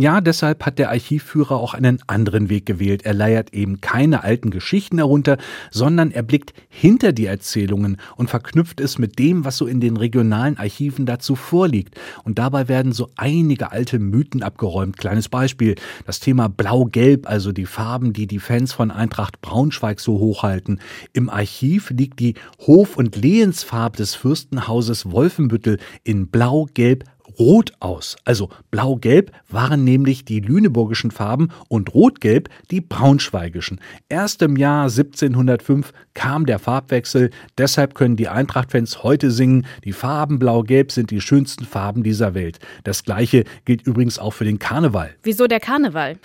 Ja, 0.00 0.22
deshalb 0.22 0.64
hat 0.64 0.78
der 0.78 0.88
Archivführer 0.88 1.56
auch 1.56 1.74
einen 1.74 2.00
anderen 2.06 2.48
Weg 2.48 2.64
gewählt. 2.64 3.02
Er 3.04 3.12
leiert 3.12 3.52
eben 3.52 3.82
keine 3.82 4.24
alten 4.24 4.48
Geschichten 4.48 4.96
herunter, 4.96 5.36
sondern 5.70 6.10
er 6.10 6.22
blickt 6.22 6.54
hinter 6.70 7.12
die 7.12 7.26
Erzählungen 7.26 7.98
und 8.16 8.30
verknüpft 8.30 8.80
es 8.80 8.96
mit 8.96 9.18
dem, 9.18 9.44
was 9.44 9.58
so 9.58 9.66
in 9.66 9.78
den 9.78 9.98
regionalen 9.98 10.56
Archiven 10.56 11.04
dazu 11.04 11.36
vorliegt. 11.36 12.00
Und 12.24 12.38
dabei 12.38 12.66
werden 12.66 12.92
so 12.92 13.10
einige 13.16 13.72
alte 13.72 13.98
Mythen 13.98 14.42
abgeräumt. 14.42 14.96
Kleines 14.96 15.28
Beispiel, 15.28 15.74
das 16.06 16.18
Thema 16.18 16.48
Blau-Gelb, 16.48 17.28
also 17.28 17.52
die 17.52 17.66
Farben, 17.66 18.14
die 18.14 18.26
die 18.26 18.38
Fans 18.38 18.72
von 18.72 18.90
Eintracht 18.90 19.42
Braunschweig 19.42 20.00
so 20.00 20.18
hochhalten. 20.18 20.80
Im 21.12 21.28
Archiv 21.28 21.90
liegt 21.90 22.20
die 22.20 22.36
Hof- 22.66 22.96
und 22.96 23.16
Lehensfarbe 23.16 23.98
des 23.98 24.14
Fürstenhauses 24.14 25.10
Wolfenbüttel 25.10 25.78
in 26.04 26.28
Blau-Gelb 26.28 27.04
rot 27.40 27.72
aus. 27.80 28.16
Also 28.24 28.50
blau-gelb 28.70 29.32
waren 29.48 29.82
nämlich 29.82 30.24
die 30.26 30.40
lüneburgischen 30.40 31.10
Farben 31.10 31.48
und 31.68 31.94
rot-gelb 31.94 32.50
die 32.70 32.82
braunschweigischen. 32.82 33.80
Erst 34.10 34.42
im 34.42 34.56
Jahr 34.56 34.84
1705 34.84 35.92
kam 36.12 36.44
der 36.44 36.58
Farbwechsel, 36.58 37.30
deshalb 37.56 37.94
können 37.94 38.16
die 38.16 38.28
Eintracht-Fans 38.28 39.02
heute 39.02 39.30
singen, 39.30 39.66
die 39.84 39.94
Farben 39.94 40.38
blau-gelb 40.38 40.92
sind 40.92 41.10
die 41.10 41.22
schönsten 41.22 41.64
Farben 41.64 42.02
dieser 42.02 42.34
Welt. 42.34 42.58
Das 42.84 43.04
gleiche 43.04 43.44
gilt 43.64 43.86
übrigens 43.86 44.18
auch 44.18 44.32
für 44.32 44.44
den 44.44 44.58
Karneval. 44.58 45.14
Wieso 45.22 45.46
der 45.46 45.60
Karneval? 45.60 46.18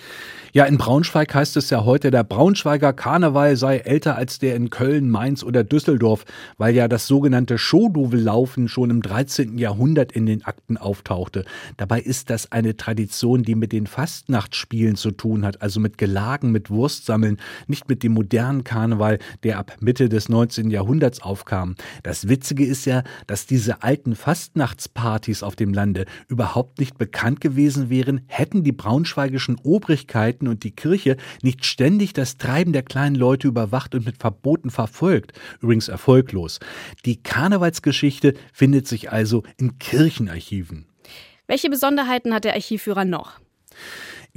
Ja, 0.56 0.64
in 0.64 0.78
Braunschweig 0.78 1.36
heißt 1.36 1.58
es 1.58 1.70
ja 1.70 1.84
heute, 1.84 2.12
der 2.12 2.24
Braunschweiger 2.24 2.94
Karneval 2.94 3.58
sei 3.58 3.80
älter 3.80 4.16
als 4.16 4.40
der 4.40 4.56
in 4.56 4.70
Köln, 4.70 5.10
Mainz 5.10 5.44
oder 5.44 5.66
Düsseldorf, 5.66 6.24
weil 6.58 6.74
ja 6.74 6.88
das 6.88 7.08
sogenannte 7.08 7.58
Schodowellaufen 7.58 8.70
schon 8.70 8.90
im 8.90 9.02
13. 9.02 9.58
Jahrhundert 9.58 10.14
in 10.14 10.26
den 10.26 10.46
Akten 10.46 10.78
auftauchte. 10.78 11.44
Dabei 11.76 12.00
ist 12.00 12.30
das 12.30 12.54
eine 12.54 12.78
Tradition, 12.78 13.44
die 13.44 13.54
mit 13.54 13.74
den 13.74 13.86
Fastnachtsspielen 13.86 14.96
zu 14.96 15.12
tun 15.12 15.44
hat, 15.44 15.62
also 15.62 15.82
mit 15.82 15.98
Gelagen, 15.98 16.54
mit 16.54 16.70
Wurstsammeln, 16.70 17.36
nicht 17.68 17.90
mit 17.90 18.02
dem 18.02 18.14
modernen 18.14 18.64
Karneval, 18.64 19.20
der 19.44 19.60
ab 19.60 19.76
Mitte 19.82 20.08
des 20.08 20.30
19. 20.30 20.70
Jahrhunderts 20.70 21.22
aufkam. 21.22 21.76
Das 22.02 22.30
Witzige 22.30 22.66
ist 22.66 22.86
ja, 22.86 23.04
dass 23.28 23.46
diese 23.46 23.84
alten 23.84 24.16
Fastnachtspartys 24.16 25.44
auf 25.44 25.58
dem 25.58 25.74
Lande 25.74 26.06
überhaupt 26.30 26.80
nicht 26.80 26.98
bekannt 26.98 27.42
gewesen 27.42 27.90
wären, 27.90 28.22
hätten 28.28 28.64
die 28.64 28.72
braunschweigischen 28.72 29.58
Obrigkeiten 29.62 30.45
Kirchen 30.46 30.48
und 30.48 30.64
die 30.64 30.72
Kirche 30.72 31.18
nicht 31.42 31.66
ständig 31.66 32.14
das 32.14 32.38
Treiben 32.38 32.74
der 32.74 32.84
kleinen 32.84 33.16
Leute 33.16 33.48
überwacht 33.48 33.96
und 33.96 34.06
mit 34.06 34.18
Verboten 34.18 34.70
verfolgt, 34.70 35.34
übrigens 35.62 35.88
erfolglos. 35.88 36.60
Die 37.06 37.22
Karnevalsgeschichte 37.22 38.34
findet 38.54 38.88
sich 38.88 39.12
also 39.12 39.44
in 39.58 39.80
Kirchenarchiven. 39.80 40.86
Welche 41.48 41.70
Besonderheiten 41.70 42.34
hat 42.34 42.44
der 42.44 42.54
Archivführer 42.54 43.06
noch? 43.06 43.40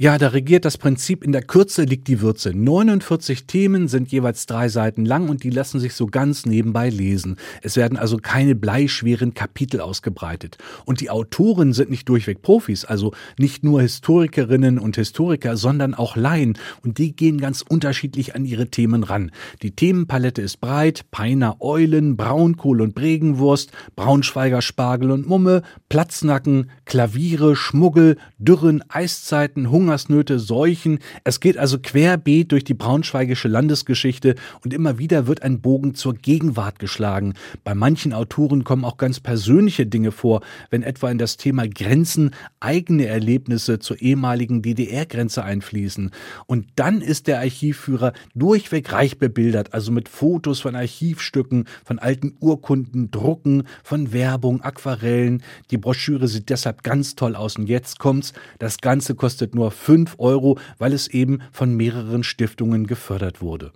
Ja, 0.01 0.17
da 0.17 0.29
regiert 0.29 0.63
das 0.63 0.77
Prinzip, 0.77 1.25
in 1.25 1.33
der 1.33 1.41
Kürze 1.41 1.83
liegt 1.83 2.07
die 2.07 2.21
Würze. 2.21 2.53
49 2.53 3.47
Themen 3.47 3.89
sind 3.89 4.13
jeweils 4.13 4.45
drei 4.45 4.69
Seiten 4.69 5.05
lang 5.05 5.27
und 5.27 5.43
die 5.43 5.49
lassen 5.49 5.81
sich 5.81 5.93
so 5.93 6.05
ganz 6.05 6.45
nebenbei 6.45 6.87
lesen. 6.89 7.35
Es 7.63 7.75
werden 7.75 7.97
also 7.97 8.15
keine 8.15 8.55
bleischweren 8.55 9.33
Kapitel 9.33 9.81
ausgebreitet. 9.81 10.57
Und 10.85 11.01
die 11.01 11.09
Autoren 11.09 11.73
sind 11.73 11.89
nicht 11.89 12.07
durchweg 12.07 12.41
Profis, 12.41 12.85
also 12.85 13.11
nicht 13.37 13.65
nur 13.65 13.81
Historikerinnen 13.81 14.79
und 14.79 14.95
Historiker, 14.95 15.57
sondern 15.57 15.93
auch 15.93 16.15
Laien. 16.15 16.57
Und 16.81 16.97
die 16.97 17.13
gehen 17.13 17.37
ganz 17.37 17.61
unterschiedlich 17.61 18.35
an 18.35 18.45
ihre 18.45 18.69
Themen 18.69 19.03
ran. 19.03 19.31
Die 19.63 19.71
Themenpalette 19.71 20.41
ist 20.41 20.61
breit, 20.61 21.11
Peiner 21.11 21.57
Eulen, 21.59 22.15
Braunkohl 22.15 22.79
und 22.79 22.95
Bregenwurst, 22.95 23.73
Braunschweiger 23.97 24.61
Spargel 24.61 25.11
und 25.11 25.27
Mumme, 25.27 25.61
Platznacken, 25.89 26.69
Klaviere, 26.85 27.57
Schmuggel, 27.57 28.15
Dürren, 28.37 28.81
Eiszeiten, 28.87 29.69
Hunger, 29.69 29.88
Hungersnöte, 29.89 30.37
Seuchen. 30.37 30.99
Es 31.23 31.39
geht 31.39 31.57
also 31.57 31.79
querbeet 31.79 32.51
durch 32.51 32.63
die 32.63 32.75
braunschweigische 32.75 33.47
Landesgeschichte 33.47 34.35
und 34.63 34.71
immer 34.71 34.99
wieder 34.99 35.25
wird 35.25 35.41
ein 35.41 35.61
Bogen 35.61 35.95
zur 35.95 36.13
Gegenwart 36.13 36.77
geschlagen. 36.77 37.33
Bei 37.63 37.73
manchen 37.73 38.13
Autoren 38.13 38.63
kommen 38.63 38.85
auch 38.85 38.97
ganz 38.97 39.19
persönliche 39.19 39.87
Dinge 39.87 40.11
vor, 40.11 40.41
wenn 40.69 40.83
etwa 40.83 41.09
in 41.09 41.17
das 41.17 41.37
Thema 41.37 41.67
Grenzen 41.67 42.35
eigene 42.59 43.07
Erlebnisse 43.07 43.79
zur 43.79 43.99
ehemaligen 43.99 44.61
DDR-Grenze 44.61 45.43
einfließen. 45.43 46.11
Und 46.45 46.67
dann 46.75 47.01
ist 47.01 47.25
der 47.25 47.39
Archivführer 47.39 48.13
durchweg 48.35 48.93
reich 48.93 49.17
bebildert, 49.17 49.73
also 49.73 49.91
mit 49.91 50.07
Fotos 50.07 50.59
von 50.59 50.75
Archivstücken, 50.75 51.65
von 51.83 51.97
alten 51.97 52.37
Urkunden, 52.39 53.09
Drucken, 53.09 53.63
von 53.83 54.13
Werbung, 54.13 54.61
Aquarellen. 54.61 55.41
Die 55.71 55.79
Broschüre 55.79 56.27
sieht 56.27 56.51
deshalb 56.51 56.83
ganz 56.83 57.15
toll 57.15 57.35
aus. 57.35 57.55
Und 57.55 57.67
jetzt 57.67 57.97
kommt's, 57.97 58.33
das 58.59 58.77
Ganze 58.77 59.15
kostet 59.15 59.55
nur 59.55 59.71
5 59.79 60.15
Euro, 60.19 60.59
weil 60.77 60.93
es 60.93 61.07
eben 61.07 61.41
von 61.51 61.75
mehreren 61.75 62.23
Stiftungen 62.23 62.85
gefördert 62.85 63.41
wurde. 63.41 63.71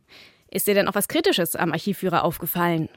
Ist 0.51 0.67
dir 0.67 0.75
denn 0.75 0.87
auch 0.87 0.95
was 0.95 1.07
Kritisches 1.07 1.55
am 1.55 1.71
Archivführer 1.71 2.23
aufgefallen? 2.23 2.89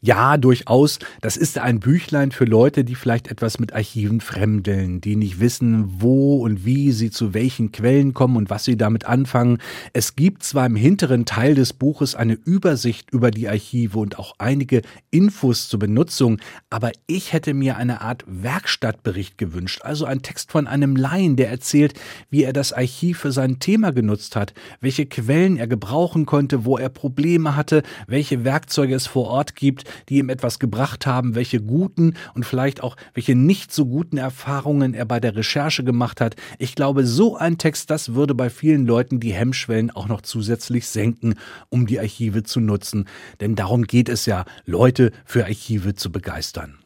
Ja, 0.00 0.36
durchaus. 0.36 0.98
Das 1.20 1.36
ist 1.36 1.58
ein 1.58 1.80
Büchlein 1.80 2.32
für 2.32 2.44
Leute, 2.44 2.84
die 2.84 2.94
vielleicht 2.94 3.28
etwas 3.28 3.58
mit 3.58 3.72
Archiven 3.72 4.20
fremdeln, 4.20 5.00
die 5.00 5.16
nicht 5.16 5.40
wissen, 5.40 6.00
wo 6.00 6.42
und 6.42 6.64
wie 6.64 6.92
sie 6.92 7.10
zu 7.10 7.34
welchen 7.34 7.72
Quellen 7.72 8.14
kommen 8.14 8.36
und 8.36 8.50
was 8.50 8.64
sie 8.64 8.76
damit 8.76 9.06
anfangen. 9.06 9.58
Es 9.92 10.16
gibt 10.16 10.42
zwar 10.42 10.66
im 10.66 10.76
hinteren 10.76 11.24
Teil 11.24 11.54
des 11.54 11.72
Buches 11.72 12.14
eine 12.14 12.34
Übersicht 12.34 13.10
über 13.10 13.30
die 13.30 13.48
Archive 13.48 13.98
und 13.98 14.18
auch 14.18 14.34
einige 14.38 14.82
Infos 15.10 15.68
zur 15.68 15.80
Benutzung, 15.80 16.38
aber 16.70 16.92
ich 17.06 17.32
hätte 17.32 17.54
mir 17.54 17.76
eine 17.76 18.00
Art 18.00 18.24
Werkstattbericht 18.26 19.38
gewünscht, 19.38 19.80
also 19.82 20.04
ein 20.04 20.22
Text 20.22 20.52
von 20.52 20.66
einem 20.66 20.96
Laien, 20.96 21.36
der 21.36 21.50
erzählt, 21.50 21.94
wie 22.30 22.42
er 22.42 22.52
das 22.52 22.72
Archiv 22.72 23.18
für 23.18 23.32
sein 23.32 23.58
Thema 23.58 23.92
genutzt 23.92 24.36
hat, 24.36 24.52
welche 24.80 25.06
Quellen 25.06 25.56
er 25.56 25.66
gebrauchen 25.66 26.26
konnte, 26.26 26.64
wo 26.64 26.76
er 26.76 26.88
Probleme 26.88 27.56
hatte, 27.56 27.82
welche 28.06 28.44
Werkzeuge 28.44 28.94
es 28.94 29.06
vor 29.06 29.28
Ort 29.28 29.56
gibt, 29.56 29.84
die 30.08 30.18
ihm 30.18 30.28
etwas 30.28 30.58
gebracht 30.58 31.06
haben, 31.06 31.34
welche 31.34 31.60
guten 31.60 32.14
und 32.34 32.44
vielleicht 32.44 32.82
auch 32.82 32.96
welche 33.14 33.34
nicht 33.34 33.72
so 33.72 33.86
guten 33.86 34.16
Erfahrungen 34.16 34.94
er 34.94 35.04
bei 35.04 35.20
der 35.20 35.36
Recherche 35.36 35.84
gemacht 35.84 36.20
hat. 36.20 36.36
Ich 36.58 36.74
glaube, 36.74 37.06
so 37.06 37.36
ein 37.36 37.58
Text, 37.58 37.90
das 37.90 38.14
würde 38.14 38.34
bei 38.34 38.50
vielen 38.50 38.86
Leuten 38.86 39.20
die 39.20 39.32
Hemmschwellen 39.32 39.90
auch 39.90 40.08
noch 40.08 40.22
zusätzlich 40.22 40.86
senken, 40.86 41.34
um 41.68 41.86
die 41.86 42.00
Archive 42.00 42.42
zu 42.42 42.60
nutzen. 42.60 43.06
Denn 43.40 43.54
darum 43.54 43.84
geht 43.84 44.08
es 44.08 44.26
ja, 44.26 44.44
Leute 44.64 45.12
für 45.24 45.44
Archive 45.44 45.94
zu 45.94 46.10
begeistern. 46.10 46.78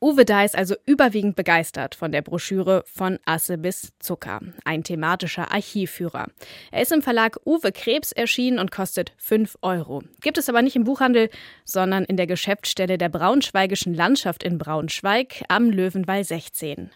Uwe 0.00 0.24
Da 0.24 0.44
ist 0.44 0.56
also 0.56 0.74
überwiegend 0.86 1.36
begeistert 1.36 1.94
von 1.94 2.12
der 2.12 2.22
Broschüre 2.22 2.84
Von 2.86 3.18
Asse 3.24 3.58
bis 3.58 3.92
Zucker, 3.98 4.40
ein 4.64 4.82
thematischer 4.82 5.52
Archivführer. 5.52 6.26
Er 6.70 6.82
ist 6.82 6.92
im 6.92 7.02
Verlag 7.02 7.38
Uwe 7.46 7.72
Krebs 7.72 8.12
erschienen 8.12 8.58
und 8.58 8.70
kostet 8.70 9.12
5 9.18 9.56
Euro. 9.62 10.02
Gibt 10.20 10.38
es 10.38 10.48
aber 10.48 10.62
nicht 10.62 10.76
im 10.76 10.84
Buchhandel, 10.84 11.30
sondern 11.64 12.04
in 12.04 12.16
der 12.16 12.26
Geschäftsstelle 12.26 12.98
der 12.98 13.08
Braunschweigischen 13.08 13.94
Landschaft 13.94 14.42
in 14.42 14.58
Braunschweig 14.58 15.44
am 15.48 15.70
Löwenwall 15.70 16.24
16. 16.24 16.90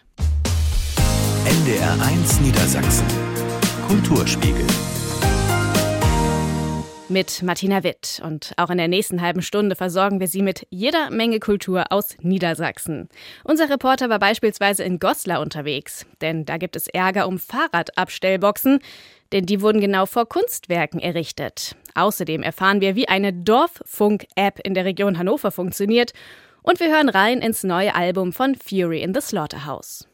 NDR 1.45 2.01
1 2.01 2.41
Niedersachsen 2.41 3.07
Kulturspiegel 3.87 4.65
mit 7.09 7.43
Martina 7.43 7.83
Witt. 7.83 8.21
Und 8.23 8.53
auch 8.57 8.69
in 8.69 8.77
der 8.77 8.87
nächsten 8.87 9.21
halben 9.21 9.41
Stunde 9.41 9.75
versorgen 9.75 10.19
wir 10.19 10.27
Sie 10.27 10.41
mit 10.41 10.67
jeder 10.69 11.09
Menge 11.09 11.39
Kultur 11.39 11.91
aus 11.91 12.15
Niedersachsen. 12.21 13.09
Unser 13.43 13.69
Reporter 13.69 14.09
war 14.09 14.19
beispielsweise 14.19 14.83
in 14.83 14.99
Goslar 14.99 15.41
unterwegs, 15.41 16.05
denn 16.21 16.45
da 16.45 16.57
gibt 16.57 16.75
es 16.75 16.87
Ärger 16.87 17.27
um 17.27 17.39
Fahrradabstellboxen, 17.39 18.79
denn 19.31 19.45
die 19.45 19.61
wurden 19.61 19.81
genau 19.81 20.05
vor 20.05 20.27
Kunstwerken 20.27 20.99
errichtet. 20.99 21.75
Außerdem 21.95 22.43
erfahren 22.43 22.81
wir, 22.81 22.95
wie 22.95 23.07
eine 23.07 23.33
Dorffunk-App 23.33 24.59
in 24.63 24.73
der 24.73 24.85
Region 24.85 25.17
Hannover 25.17 25.51
funktioniert 25.51 26.13
und 26.61 26.79
wir 26.79 26.89
hören 26.89 27.09
rein 27.09 27.39
ins 27.39 27.63
neue 27.63 27.95
Album 27.95 28.33
von 28.33 28.55
Fury 28.55 29.01
in 29.01 29.13
the 29.13 29.21
Slaughterhouse. 29.21 30.07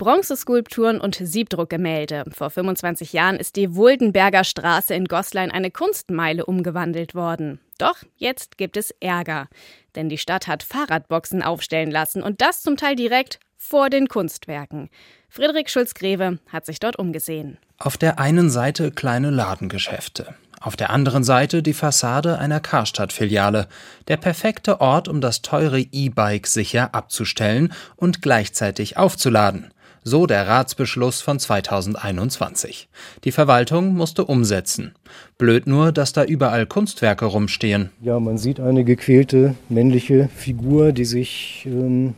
Bronzeskulpturen 0.00 0.98
und 0.98 1.20
Siebdruckgemälde. 1.22 2.24
Vor 2.32 2.48
25 2.48 3.12
Jahren 3.12 3.36
ist 3.36 3.56
die 3.56 3.74
Wuldenberger 3.74 4.44
Straße 4.44 4.94
in 4.94 5.04
Goslar 5.04 5.44
in 5.44 5.50
eine 5.50 5.70
Kunstmeile 5.70 6.46
umgewandelt 6.46 7.14
worden. 7.14 7.60
Doch 7.76 7.96
jetzt 8.16 8.56
gibt 8.56 8.78
es 8.78 8.94
Ärger. 9.00 9.48
Denn 9.96 10.08
die 10.08 10.16
Stadt 10.16 10.46
hat 10.46 10.62
Fahrradboxen 10.62 11.42
aufstellen 11.42 11.90
lassen 11.90 12.22
und 12.22 12.40
das 12.40 12.62
zum 12.62 12.78
Teil 12.78 12.96
direkt 12.96 13.40
vor 13.58 13.90
den 13.90 14.08
Kunstwerken. 14.08 14.88
Friedrich 15.28 15.68
Schulz-Greve 15.68 16.38
hat 16.50 16.64
sich 16.64 16.80
dort 16.80 16.98
umgesehen. 16.98 17.58
Auf 17.76 17.98
der 17.98 18.18
einen 18.18 18.48
Seite 18.48 18.92
kleine 18.92 19.28
Ladengeschäfte. 19.28 20.34
Auf 20.62 20.76
der 20.76 20.88
anderen 20.88 21.24
Seite 21.24 21.62
die 21.62 21.74
Fassade 21.74 22.38
einer 22.38 22.60
Karstadt-Filiale. 22.60 23.68
Der 24.08 24.16
perfekte 24.16 24.80
Ort, 24.80 25.08
um 25.08 25.20
das 25.20 25.42
teure 25.42 25.80
E-Bike 25.80 26.46
sicher 26.46 26.94
abzustellen 26.94 27.74
und 27.96 28.22
gleichzeitig 28.22 28.96
aufzuladen. 28.96 29.74
So 30.02 30.26
der 30.26 30.48
Ratsbeschluss 30.48 31.20
von 31.20 31.38
2021. 31.38 32.88
Die 33.24 33.32
Verwaltung 33.32 33.94
musste 33.94 34.24
umsetzen. 34.24 34.94
Blöd 35.36 35.66
nur, 35.66 35.92
dass 35.92 36.14
da 36.14 36.24
überall 36.24 36.66
Kunstwerke 36.66 37.26
rumstehen. 37.26 37.90
Ja, 38.00 38.18
man 38.18 38.38
sieht 38.38 38.60
eine 38.60 38.84
gequälte 38.84 39.56
männliche 39.68 40.30
Figur, 40.34 40.92
die 40.92 41.04
sich 41.04 41.66
ähm, 41.66 42.14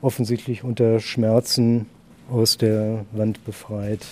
offensichtlich 0.00 0.64
unter 0.64 0.98
Schmerzen 0.98 1.86
aus 2.30 2.56
der 2.56 3.04
Wand 3.12 3.44
befreit. 3.44 4.06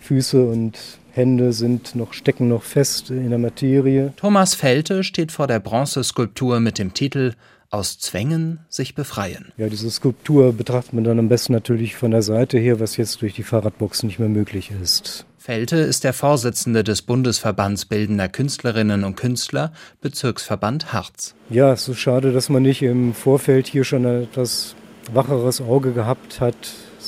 Füße 0.00 0.44
und 0.44 0.78
Hände 1.12 1.52
sind 1.52 1.94
noch, 1.94 2.12
stecken 2.12 2.48
noch 2.48 2.62
fest 2.62 3.10
in 3.10 3.30
der 3.30 3.38
Materie. 3.38 4.12
Thomas 4.16 4.54
Felte 4.54 5.02
steht 5.02 5.32
vor 5.32 5.46
der 5.46 5.60
Bronzeskulptur 5.60 6.60
mit 6.60 6.78
dem 6.78 6.94
Titel 6.94 7.34
aus 7.70 7.98
Zwängen 7.98 8.60
sich 8.68 8.94
befreien. 8.94 9.52
Ja, 9.56 9.68
diese 9.68 9.90
Skulptur 9.90 10.52
betrachtet 10.52 10.94
man 10.94 11.04
dann 11.04 11.18
am 11.18 11.28
besten 11.28 11.52
natürlich 11.52 11.96
von 11.96 12.10
der 12.10 12.22
Seite 12.22 12.58
her, 12.58 12.80
was 12.80 12.96
jetzt 12.96 13.20
durch 13.22 13.34
die 13.34 13.42
Fahrradboxen 13.42 14.06
nicht 14.06 14.18
mehr 14.18 14.28
möglich 14.28 14.70
ist. 14.82 15.26
Felte 15.38 15.76
ist 15.76 16.04
der 16.04 16.12
Vorsitzende 16.12 16.84
des 16.84 17.02
Bundesverbands 17.02 17.86
Bildender 17.86 18.28
Künstlerinnen 18.28 19.04
und 19.04 19.16
Künstler, 19.16 19.72
Bezirksverband 20.00 20.92
Harz. 20.92 21.34
Ja, 21.48 21.72
es 21.72 21.88
ist 21.88 21.98
schade, 21.98 22.32
dass 22.32 22.48
man 22.48 22.62
nicht 22.62 22.82
im 22.82 23.14
Vorfeld 23.14 23.66
hier 23.66 23.84
schon 23.84 24.04
ein 24.04 24.24
etwas 24.24 24.74
wacheres 25.12 25.60
Auge 25.60 25.92
gehabt 25.92 26.40
hat, 26.40 26.56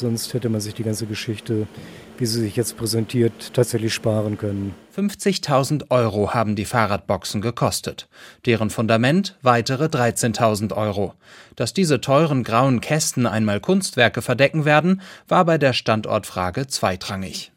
sonst 0.00 0.34
hätte 0.34 0.48
man 0.48 0.60
sich 0.60 0.74
die 0.74 0.82
ganze 0.82 1.06
Geschichte 1.06 1.68
wie 2.20 2.26
sie 2.26 2.40
sich 2.40 2.54
jetzt 2.54 2.76
präsentiert, 2.76 3.54
tatsächlich 3.54 3.94
sparen 3.94 4.36
können. 4.36 4.74
50.000 4.94 5.90
Euro 5.90 6.34
haben 6.34 6.54
die 6.54 6.66
Fahrradboxen 6.66 7.40
gekostet. 7.40 8.08
Deren 8.44 8.68
Fundament 8.68 9.38
weitere 9.40 9.86
13.000 9.86 10.76
Euro. 10.76 11.14
Dass 11.56 11.72
diese 11.72 12.02
teuren 12.02 12.44
grauen 12.44 12.82
Kästen 12.82 13.26
einmal 13.26 13.60
Kunstwerke 13.60 14.20
verdecken 14.20 14.66
werden, 14.66 15.00
war 15.28 15.46
bei 15.46 15.56
der 15.56 15.72
Standortfrage 15.72 16.66
zweitrangig. 16.66 17.52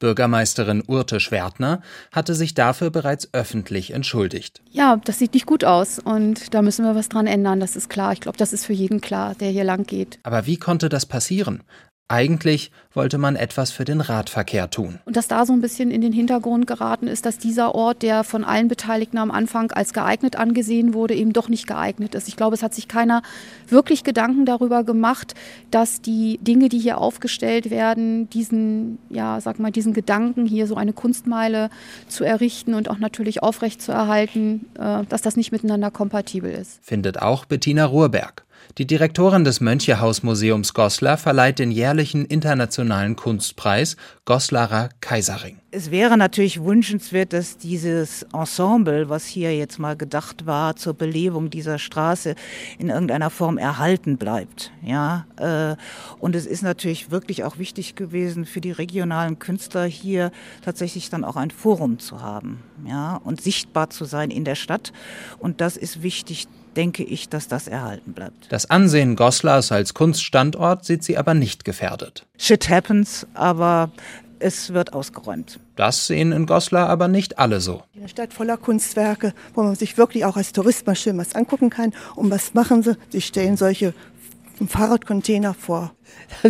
Bürgermeisterin 0.00 0.82
Urte 0.86 1.18
Schwertner 1.18 1.82
hatte 2.12 2.34
sich 2.34 2.54
dafür 2.54 2.90
bereits 2.90 3.28
öffentlich 3.32 3.92
entschuldigt. 3.92 4.62
Ja, 4.70 4.96
das 5.04 5.18
sieht 5.18 5.34
nicht 5.34 5.46
gut 5.46 5.64
aus 5.64 5.98
und 5.98 6.54
da 6.54 6.62
müssen 6.62 6.84
wir 6.84 6.94
was 6.94 7.08
dran 7.08 7.26
ändern, 7.26 7.58
das 7.58 7.74
ist 7.74 7.88
klar. 7.88 8.12
Ich 8.12 8.20
glaube, 8.20 8.38
das 8.38 8.52
ist 8.52 8.64
für 8.64 8.72
jeden 8.72 9.00
klar, 9.00 9.34
der 9.34 9.50
hier 9.50 9.64
lang 9.64 9.86
geht. 9.86 10.20
Aber 10.22 10.46
wie 10.46 10.56
konnte 10.56 10.88
das 10.88 11.04
passieren? 11.06 11.62
Eigentlich 12.10 12.70
wollte 12.94 13.18
man 13.18 13.36
etwas 13.36 13.70
für 13.70 13.84
den 13.84 14.00
Radverkehr 14.00 14.70
tun. 14.70 14.98
Und 15.04 15.14
dass 15.14 15.28
da 15.28 15.44
so 15.44 15.52
ein 15.52 15.60
bisschen 15.60 15.90
in 15.90 16.00
den 16.00 16.14
Hintergrund 16.14 16.66
geraten 16.66 17.06
ist, 17.06 17.26
dass 17.26 17.36
dieser 17.36 17.74
Ort, 17.74 18.02
der 18.02 18.24
von 18.24 18.44
allen 18.44 18.66
Beteiligten 18.66 19.18
am 19.18 19.30
Anfang 19.30 19.72
als 19.72 19.92
geeignet 19.92 20.34
angesehen 20.36 20.94
wurde, 20.94 21.14
eben 21.14 21.34
doch 21.34 21.50
nicht 21.50 21.66
geeignet 21.66 22.14
ist. 22.14 22.26
Ich 22.26 22.36
glaube, 22.36 22.54
es 22.54 22.62
hat 22.62 22.72
sich 22.72 22.88
keiner 22.88 23.22
wirklich 23.68 24.04
Gedanken 24.04 24.46
darüber 24.46 24.84
gemacht, 24.84 25.34
dass 25.70 26.00
die 26.00 26.38
Dinge, 26.38 26.70
die 26.70 26.78
hier 26.78 26.96
aufgestellt 26.96 27.70
werden, 27.70 28.30
diesen, 28.30 28.98
ja, 29.10 29.38
sag 29.42 29.58
mal, 29.58 29.70
diesen 29.70 29.92
Gedanken, 29.92 30.46
hier 30.46 30.66
so 30.66 30.76
eine 30.76 30.94
Kunstmeile 30.94 31.68
zu 32.08 32.24
errichten 32.24 32.72
und 32.72 32.88
auch 32.88 32.98
natürlich 32.98 33.42
aufrecht 33.42 33.82
zu 33.82 33.92
erhalten, 33.92 34.64
äh, 34.78 35.04
dass 35.10 35.20
das 35.20 35.36
nicht 35.36 35.52
miteinander 35.52 35.90
kompatibel 35.90 36.50
ist. 36.50 36.80
Findet 36.82 37.20
auch 37.20 37.44
Bettina 37.44 37.84
Ruhrberg. 37.84 38.47
Die 38.78 38.86
Direktorin 38.86 39.44
des 39.44 39.60
Mönchehausmuseums 39.60 40.72
Goslar 40.72 41.16
verleiht 41.16 41.58
den 41.58 41.70
jährlichen 41.70 42.24
internationalen 42.24 43.16
Kunstpreis 43.16 43.96
Goslarer 44.24 44.90
Kaiserring. 45.00 45.58
Es 45.70 45.90
wäre 45.90 46.16
natürlich 46.16 46.64
wünschenswert, 46.64 47.32
dass 47.32 47.58
dieses 47.58 48.22
Ensemble, 48.32 49.10
was 49.10 49.26
hier 49.26 49.54
jetzt 49.54 49.78
mal 49.78 49.96
gedacht 49.96 50.46
war 50.46 50.76
zur 50.76 50.94
Belebung 50.94 51.50
dieser 51.50 51.78
Straße, 51.78 52.36
in 52.78 52.88
irgendeiner 52.88 53.28
Form 53.28 53.58
erhalten 53.58 54.16
bleibt. 54.16 54.72
Ja, 54.82 55.26
äh, 55.36 55.76
und 56.20 56.34
es 56.36 56.46
ist 56.46 56.62
natürlich 56.62 57.10
wirklich 57.10 57.44
auch 57.44 57.58
wichtig 57.58 57.96
gewesen 57.96 58.46
für 58.46 58.62
die 58.62 58.70
regionalen 58.70 59.38
Künstler 59.38 59.84
hier 59.84 60.30
tatsächlich 60.64 61.10
dann 61.10 61.24
auch 61.24 61.36
ein 61.36 61.50
Forum 61.50 61.98
zu 61.98 62.22
haben, 62.22 62.62
ja, 62.86 63.16
und 63.16 63.42
sichtbar 63.42 63.90
zu 63.90 64.06
sein 64.06 64.30
in 64.30 64.44
der 64.44 64.54
Stadt. 64.54 64.92
Und 65.38 65.60
das 65.60 65.76
ist 65.76 66.02
wichtig 66.02 66.46
denke 66.78 67.02
ich, 67.02 67.28
dass 67.28 67.48
das 67.48 67.66
erhalten 67.66 68.12
bleibt. 68.12 68.50
Das 68.50 68.70
Ansehen 68.70 69.16
Goslars 69.16 69.72
als 69.72 69.94
Kunststandort 69.94 70.84
sieht 70.84 71.02
sie 71.02 71.18
aber 71.18 71.34
nicht 71.34 71.64
gefährdet. 71.64 72.24
Shit 72.38 72.70
happens, 72.70 73.26
aber 73.34 73.90
es 74.38 74.72
wird 74.72 74.92
ausgeräumt. 74.92 75.58
Das 75.74 76.06
sehen 76.06 76.30
in 76.30 76.46
Goslar 76.46 76.88
aber 76.88 77.08
nicht 77.08 77.38
alle 77.40 77.60
so. 77.60 77.82
Eine 77.96 78.08
Stadt 78.08 78.32
voller 78.32 78.56
Kunstwerke, 78.56 79.34
wo 79.54 79.64
man 79.64 79.74
sich 79.74 79.98
wirklich 79.98 80.24
auch 80.24 80.36
als 80.36 80.52
Tourist 80.52 80.86
mal 80.86 80.94
schön 80.94 81.18
was 81.18 81.34
angucken 81.34 81.68
kann. 81.68 81.92
Und 82.14 82.30
was 82.30 82.54
machen 82.54 82.84
sie? 82.84 82.96
Sie 83.10 83.20
stellen 83.20 83.56
solche 83.56 83.92
Fahrradcontainer 84.66 85.54
vor. 85.54 85.92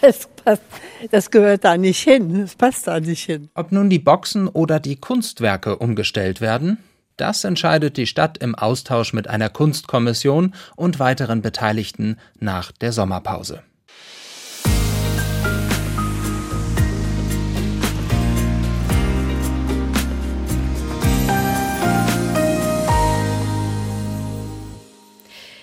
Das, 0.00 0.28
passt, 0.44 0.62
das 1.10 1.30
gehört 1.30 1.64
da 1.64 1.76
nicht 1.76 2.02
hin. 2.02 2.40
Das 2.40 2.54
passt 2.54 2.86
da 2.86 3.00
nicht 3.00 3.24
hin. 3.24 3.50
Ob 3.54 3.72
nun 3.72 3.90
die 3.90 3.98
Boxen 3.98 4.48
oder 4.48 4.80
die 4.80 4.96
Kunstwerke 4.96 5.76
umgestellt 5.76 6.40
werden, 6.40 6.78
das 7.16 7.44
entscheidet 7.44 7.96
die 7.96 8.06
Stadt 8.06 8.38
im 8.38 8.54
Austausch 8.54 9.12
mit 9.12 9.28
einer 9.28 9.48
Kunstkommission 9.48 10.54
und 10.76 10.98
weiteren 10.98 11.42
Beteiligten 11.42 12.18
nach 12.38 12.72
der 12.72 12.92
Sommerpause. 12.92 13.62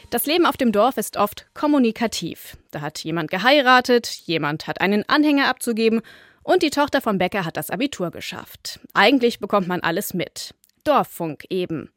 Das 0.10 0.28
Leben 0.28 0.46
auf 0.46 0.58
dem 0.58 0.72
Dorf 0.72 0.98
ist 0.98 1.18
oft 1.18 1.48
kommunikativ. 1.56 2.56
Da 2.70 2.82
hat 2.82 3.00
jemand 3.00 3.32
geheiratet, 3.32 4.08
jemand 4.26 4.68
hat 4.68 4.80
einen 4.80 5.10
Anhänger 5.10 5.48
abzugeben 5.48 6.02
und 6.44 6.62
die 6.62 6.70
Tochter 6.70 7.02
vom 7.02 7.18
Bäcker 7.18 7.46
hat 7.46 7.58
das 7.58 7.72
Abitur 7.72 8.12
geschafft. 8.12 8.80
Eigentlich 8.94 9.40
bekommt 9.40 9.68
man 9.68 9.82
alles 9.82 10.14
mit. 10.14 10.54
Dorffunk 10.84 11.46
eben. 11.50 11.90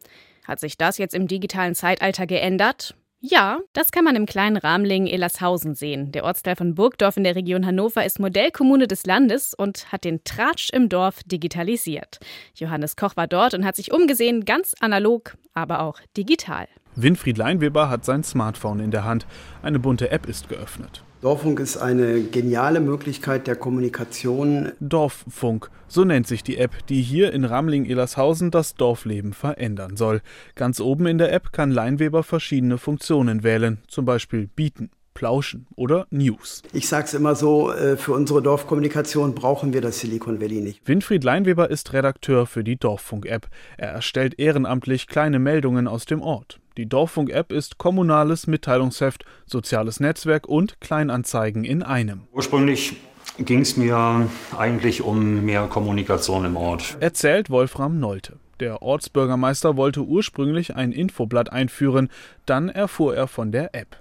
Hat 0.47 0.61
sich 0.61 0.77
das 0.77 0.99
jetzt 0.99 1.15
im 1.15 1.27
digitalen 1.27 1.75
Zeitalter 1.75 2.27
geändert? 2.27 2.95
Ja, 3.21 3.61
das 3.73 3.91
kann 3.91 4.05
man 4.05 4.15
im 4.15 4.27
kleinen 4.27 4.57
Ramling 4.57 5.07
Ellershausen 5.07 5.75
sehen. 5.75 6.13
Der 6.13 6.23
Ortsteil 6.23 6.55
von 6.55 6.75
Burgdorf 6.75 7.17
in 7.17 7.25
der 7.25 7.35
Region 7.35 7.67
Hannover 7.67 8.05
ist 8.05 8.21
Modellkommune 8.21 8.87
des 8.87 9.07
Landes 9.07 9.55
und 9.55 9.91
hat 9.91 10.05
den 10.05 10.23
Tratsch 10.23 10.71
im 10.71 10.89
Dorf 10.89 11.23
digitalisiert. 11.25 12.21
Johannes 12.55 12.95
Koch 12.95 13.17
war 13.17 13.27
dort 13.27 13.55
und 13.55 13.65
hat 13.65 13.75
sich 13.75 13.91
umgesehen, 13.91 14.45
ganz 14.45 14.75
analog, 14.81 15.37
aber 15.55 15.81
auch 15.81 15.99
digital. 16.17 16.69
Winfried 16.95 17.39
Leinweber 17.39 17.89
hat 17.89 18.05
sein 18.05 18.23
Smartphone 18.23 18.81
in 18.81 18.91
der 18.91 19.05
Hand. 19.05 19.27
Eine 19.63 19.79
bunte 19.79 20.11
App 20.11 20.27
ist 20.27 20.49
geöffnet. 20.49 21.03
Dorffunk 21.27 21.59
ist 21.59 21.77
eine 21.77 22.23
geniale 22.23 22.79
Möglichkeit 22.79 23.49
der 23.49 23.57
Kommunikation. 23.57 24.71
Dorffunk, 24.79 25.73
so 25.89 26.05
nennt 26.05 26.29
sich 26.29 26.45
die 26.45 26.57
App, 26.57 26.87
die 26.87 27.03
hier 27.03 27.33
in 27.33 27.45
Ramling-Elershausen 27.45 28.53
das 28.53 28.77
Dorfleben 28.77 29.33
verändern 29.33 29.97
soll. 29.97 30.23
Ganz 30.55 30.79
oben 30.79 31.07
in 31.07 31.19
der 31.19 31.33
App 31.33 31.51
kann 31.51 31.73
Leinweber 31.73 32.23
verschiedene 32.23 32.79
Funktionen 32.79 33.43
wählen, 33.43 33.79
zum 33.89 34.05
Beispiel 34.05 34.47
bieten. 34.47 34.91
Plauschen 35.15 35.67
oder 35.75 36.07
News. 36.11 36.63
Ich 36.73 36.87
sage 36.87 37.07
es 37.07 37.15
immer 37.15 37.35
so, 37.35 37.73
äh, 37.73 37.97
für 37.97 38.13
unsere 38.13 38.41
Dorfkommunikation 38.41 39.35
brauchen 39.35 39.73
wir 39.73 39.81
das 39.81 39.99
Silicon 39.99 40.41
Valley 40.41 40.61
nicht. 40.61 40.87
Winfried 40.87 41.25
Leinweber 41.25 41.71
ist 41.71 41.93
Redakteur 41.93 42.47
für 42.47 42.63
die 42.63 42.77
Dorffunk-App. 42.77 43.49
Er 43.79 43.89
erstellt 43.89 44.39
ehrenamtlich 44.39 45.09
kleine 45.09 45.41
Meldungen 45.41 45.89
aus 45.89 46.05
dem 46.05 46.21
Ort. 46.21 46.61
Die 46.77 46.87
Dorffunk-App 46.87 47.53
ist 47.53 47.79
kommunales 47.79 48.47
Mitteilungsheft, 48.47 49.25
soziales 49.47 49.99
Netzwerk 49.99 50.47
und 50.47 50.79
Kleinanzeigen 50.81 51.65
in 51.65 51.83
einem. 51.83 52.23
Ursprünglich 52.33 52.97
ging 53.39 53.61
es 53.61 53.79
mir 53.79 54.29
eigentlich 54.57 55.01
um 55.01 55.45
mehr 55.45 55.69
Kommunikation 55.69 56.45
im 56.45 56.57
Ort. 56.57 56.99
Erzählt 57.01 57.49
Wolfram 57.49 57.99
Nolte. 57.99 58.39
Der 58.61 58.83
Ortsbürgermeister 58.83 59.77
wollte 59.77 60.03
ursprünglich 60.03 60.77
ein 60.77 60.93
Infoblatt 60.93 61.51
einführen, 61.51 62.11
dann 62.45 62.69
erfuhr 62.69 63.17
er 63.17 63.27
von 63.27 63.53
der 63.53 63.75
App. 63.75 63.97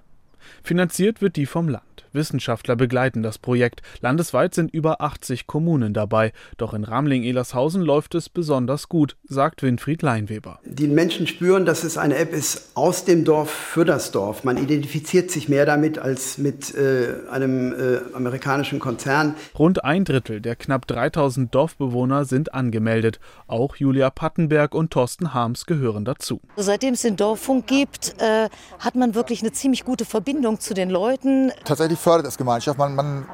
Finanziert 0.61 1.21
wird 1.21 1.37
die 1.37 1.45
vom 1.45 1.69
Land. 1.69 1.94
Wissenschaftler 2.15 2.75
begleiten 2.75 3.21
das 3.21 3.37
Projekt. 3.37 3.81
Landesweit 4.01 4.55
sind 4.55 4.73
über 4.73 5.01
80 5.01 5.47
Kommunen 5.47 5.93
dabei. 5.93 6.31
Doch 6.57 6.73
in 6.73 6.83
Ramling-Elershausen 6.83 7.81
läuft 7.81 8.15
es 8.15 8.29
besonders 8.29 8.89
gut, 8.89 9.17
sagt 9.23 9.61
Winfried 9.61 10.01
Leinweber. 10.01 10.59
Die 10.65 10.87
Menschen 10.87 11.27
spüren, 11.27 11.65
dass 11.65 11.83
es 11.83 11.97
eine 11.97 12.15
App 12.15 12.33
ist 12.33 12.71
aus 12.75 13.05
dem 13.05 13.25
Dorf 13.25 13.51
für 13.51 13.85
das 13.85 14.11
Dorf. 14.11 14.43
Man 14.43 14.57
identifiziert 14.57 15.31
sich 15.31 15.49
mehr 15.49 15.65
damit 15.65 15.99
als 15.99 16.37
mit 16.37 16.73
äh, 16.75 17.15
einem 17.29 17.73
äh, 17.73 17.99
amerikanischen 18.13 18.79
Konzern. 18.79 19.35
Rund 19.57 19.83
ein 19.83 20.05
Drittel 20.05 20.41
der 20.41 20.55
knapp 20.55 20.87
3000 20.87 21.53
Dorfbewohner 21.53 22.25
sind 22.25 22.53
angemeldet. 22.53 23.19
Auch 23.47 23.75
Julia 23.75 24.09
Pattenberg 24.09 24.73
und 24.73 24.91
Thorsten 24.91 25.33
Harms 25.33 25.65
gehören 25.65 26.05
dazu. 26.05 26.39
Seitdem 26.55 26.93
es 26.93 27.01
den 27.01 27.15
Dorffunk 27.15 27.67
gibt, 27.67 28.15
äh, 28.19 28.49
hat 28.79 28.95
man 28.95 29.15
wirklich 29.15 29.41
eine 29.41 29.51
ziemlich 29.51 29.83
gute 29.83 30.05
Verbindung 30.05 30.59
zu 30.59 30.73
den 30.73 30.89
Leuten. 30.89 31.51
Tatsächlich 31.65 31.99
fördert 32.05 32.27
es 32.27 32.37
Gemeinschaft. 32.37 32.77
Man, 32.77 32.93
man, 32.93 33.25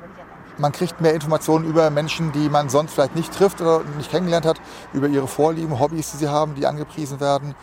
man 0.58 0.72
kriegt 0.72 1.02
mehr 1.02 1.14
Informationen 1.14 1.66
über 1.66 1.90
Menschen, 1.90 2.32
die 2.32 2.48
man 2.48 2.70
sonst 2.70 2.94
vielleicht 2.94 3.18
nicht 3.18 3.34
trifft 3.34 3.60
oder 3.60 3.82
nicht 3.98 4.10
kennengelernt 4.10 4.46
hat, 4.46 4.62
über 4.94 5.08
ihre 5.08 5.28
Vorlieben, 5.28 5.78
Hobbys, 5.78 6.12
die 6.12 6.18
sie 6.18 6.30
haben, 6.30 6.56
die 6.56 6.66
angepriesen 6.66 7.20
werden 7.20 7.54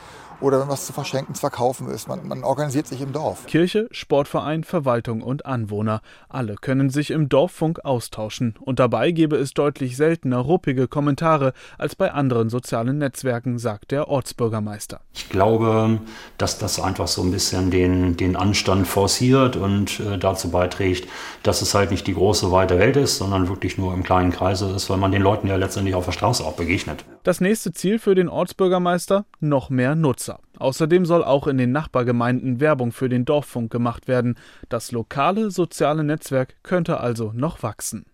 oder 0.40 0.60
wenn 0.60 0.68
was 0.68 0.86
zu 0.86 0.92
verschenken, 0.92 1.34
zu 1.34 1.40
verkaufen 1.40 1.88
ist. 1.88 2.08
Man, 2.08 2.26
man, 2.26 2.44
organisiert 2.44 2.86
sich 2.86 3.00
im 3.00 3.12
Dorf. 3.12 3.46
Kirche, 3.46 3.88
Sportverein, 3.90 4.64
Verwaltung 4.64 5.22
und 5.22 5.46
Anwohner. 5.46 6.00
Alle 6.28 6.56
können 6.56 6.90
sich 6.90 7.10
im 7.10 7.28
Dorffunk 7.28 7.84
austauschen. 7.84 8.54
Und 8.60 8.78
dabei 8.78 9.10
gebe 9.10 9.36
es 9.36 9.52
deutlich 9.52 9.96
seltener 9.96 10.38
ruppige 10.38 10.88
Kommentare 10.88 11.52
als 11.76 11.96
bei 11.96 12.12
anderen 12.12 12.50
sozialen 12.50 12.98
Netzwerken, 12.98 13.58
sagt 13.58 13.90
der 13.90 14.08
Ortsbürgermeister. 14.08 15.00
Ich 15.14 15.28
glaube, 15.28 15.98
dass 16.38 16.58
das 16.58 16.80
einfach 16.80 17.08
so 17.08 17.22
ein 17.22 17.30
bisschen 17.30 17.70
den, 17.70 18.16
den 18.16 18.36
Anstand 18.36 18.86
forciert 18.86 19.56
und 19.56 20.00
äh, 20.00 20.18
dazu 20.18 20.50
beiträgt, 20.50 21.08
dass 21.42 21.62
es 21.62 21.74
halt 21.74 21.90
nicht 21.90 22.06
die 22.06 22.14
große 22.14 22.50
weite 22.52 22.78
Welt 22.78 22.96
ist, 22.96 23.18
sondern 23.18 23.48
wirklich 23.48 23.78
nur 23.78 23.92
im 23.94 24.02
kleinen 24.02 24.30
Kreise 24.30 24.70
ist, 24.70 24.88
weil 24.90 24.98
man 24.98 25.12
den 25.12 25.22
Leuten 25.22 25.48
ja 25.48 25.56
letztendlich 25.56 25.94
auf 25.94 26.04
der 26.04 26.12
Straße 26.12 26.44
auch 26.44 26.54
begegnet. 26.54 27.04
Das 27.24 27.40
nächste 27.40 27.72
Ziel 27.72 27.98
für 27.98 28.14
den 28.14 28.28
Ortsbürgermeister? 28.28 29.26
Noch 29.40 29.70
mehr 29.70 29.94
Nutzer. 30.28 30.40
Außerdem 30.58 31.06
soll 31.06 31.24
auch 31.24 31.46
in 31.46 31.58
den 31.58 31.72
Nachbargemeinden 31.72 32.60
Werbung 32.60 32.92
für 32.92 33.08
den 33.08 33.24
Dorffunk 33.24 33.70
gemacht 33.72 34.08
werden. 34.08 34.36
Das 34.68 34.92
lokale 34.92 35.50
soziale 35.50 36.04
Netzwerk 36.04 36.56
könnte 36.62 37.00
also 37.00 37.32
noch 37.34 37.62
wachsen. 37.62 38.04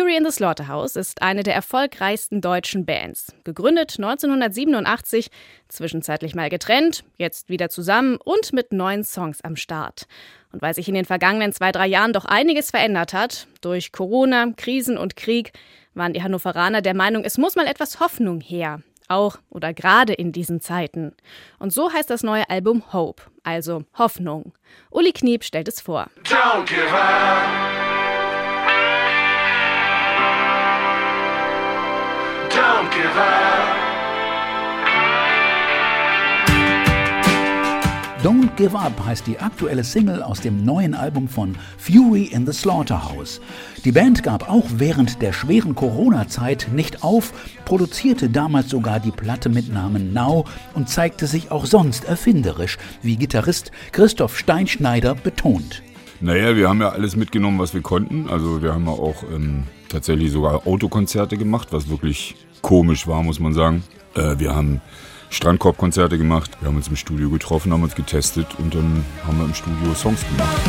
Fury 0.00 0.16
in 0.16 0.24
the 0.24 0.30
Slaughterhouse 0.30 0.96
ist 0.96 1.20
eine 1.20 1.42
der 1.42 1.54
erfolgreichsten 1.54 2.40
deutschen 2.40 2.86
Bands. 2.86 3.34
Gegründet 3.44 3.96
1987, 3.98 5.30
zwischenzeitlich 5.68 6.34
mal 6.34 6.48
getrennt, 6.48 7.04
jetzt 7.18 7.50
wieder 7.50 7.68
zusammen 7.68 8.16
und 8.16 8.54
mit 8.54 8.72
neuen 8.72 9.04
Songs 9.04 9.42
am 9.42 9.56
Start. 9.56 10.06
Und 10.52 10.62
weil 10.62 10.74
sich 10.74 10.88
in 10.88 10.94
den 10.94 11.04
vergangenen 11.04 11.52
zwei, 11.52 11.70
drei 11.70 11.86
Jahren 11.86 12.14
doch 12.14 12.24
einiges 12.24 12.70
verändert 12.70 13.12
hat, 13.12 13.46
durch 13.60 13.92
Corona, 13.92 14.46
Krisen 14.56 14.96
und 14.96 15.16
Krieg, 15.16 15.52
waren 15.92 16.14
die 16.14 16.22
Hannoveraner 16.22 16.80
der 16.80 16.94
Meinung, 16.94 17.24
es 17.24 17.36
muss 17.36 17.54
mal 17.54 17.66
etwas 17.66 18.00
Hoffnung 18.00 18.40
her. 18.40 18.80
Auch 19.08 19.36
oder 19.50 19.74
gerade 19.74 20.14
in 20.14 20.32
diesen 20.32 20.62
Zeiten. 20.62 21.14
Und 21.58 21.74
so 21.74 21.92
heißt 21.92 22.08
das 22.08 22.22
neue 22.22 22.48
Album 22.48 22.94
Hope, 22.94 23.24
also 23.42 23.84
Hoffnung. 23.98 24.54
Uli 24.90 25.12
Kniep 25.12 25.44
stellt 25.44 25.68
es 25.68 25.82
vor. 25.82 26.08
Don't 26.24 26.64
give 26.64 26.88
up. 26.90 27.89
Don't 38.22 38.54
give 38.56 38.78
up. 38.78 38.92
Heißt 39.04 39.26
die 39.26 39.38
aktuelle 39.38 39.82
Single 39.82 40.22
aus 40.22 40.40
dem 40.40 40.62
neuen 40.62 40.94
Album 40.94 41.26
von 41.26 41.56
Fury 41.78 42.24
in 42.24 42.46
the 42.46 42.52
Slaughterhouse. 42.52 43.40
Die 43.84 43.92
Band 43.92 44.22
gab 44.22 44.50
auch 44.50 44.66
während 44.74 45.22
der 45.22 45.32
schweren 45.32 45.74
Corona-Zeit 45.74 46.68
nicht 46.74 47.02
auf, 47.02 47.32
produzierte 47.64 48.28
damals 48.28 48.68
sogar 48.68 49.00
die 49.00 49.10
Platte 49.10 49.48
mit 49.48 49.72
Namen 49.72 50.12
Now 50.12 50.44
und 50.74 50.90
zeigte 50.90 51.26
sich 51.26 51.50
auch 51.50 51.64
sonst 51.64 52.04
erfinderisch, 52.04 52.76
wie 53.00 53.16
Gitarrist 53.16 53.72
Christoph 53.92 54.36
Steinschneider 54.36 55.14
betont. 55.14 55.82
Naja, 56.20 56.54
wir 56.54 56.68
haben 56.68 56.82
ja 56.82 56.90
alles 56.90 57.16
mitgenommen, 57.16 57.58
was 57.58 57.72
wir 57.72 57.80
konnten. 57.80 58.28
Also 58.28 58.62
wir 58.62 58.74
haben 58.74 58.84
ja 58.84 58.92
auch 58.92 59.22
ähm, 59.34 59.64
tatsächlich 59.88 60.30
sogar 60.30 60.66
Autokonzerte 60.66 61.38
gemacht, 61.38 61.68
was 61.70 61.88
wirklich 61.88 62.36
komisch 62.62 63.06
war, 63.06 63.22
muss 63.22 63.40
man 63.40 63.52
sagen. 63.52 63.82
Äh, 64.14 64.38
wir 64.38 64.54
haben 64.54 64.80
Strandkorbkonzerte 65.30 66.18
gemacht, 66.18 66.50
wir 66.60 66.68
haben 66.68 66.76
uns 66.76 66.88
im 66.88 66.96
Studio 66.96 67.30
getroffen, 67.30 67.72
haben 67.72 67.82
uns 67.82 67.94
getestet 67.94 68.46
und 68.58 68.74
dann 68.74 69.04
haben 69.24 69.38
wir 69.38 69.44
im 69.44 69.54
Studio 69.54 69.94
Songs 69.94 70.24
gemacht. 70.28 70.60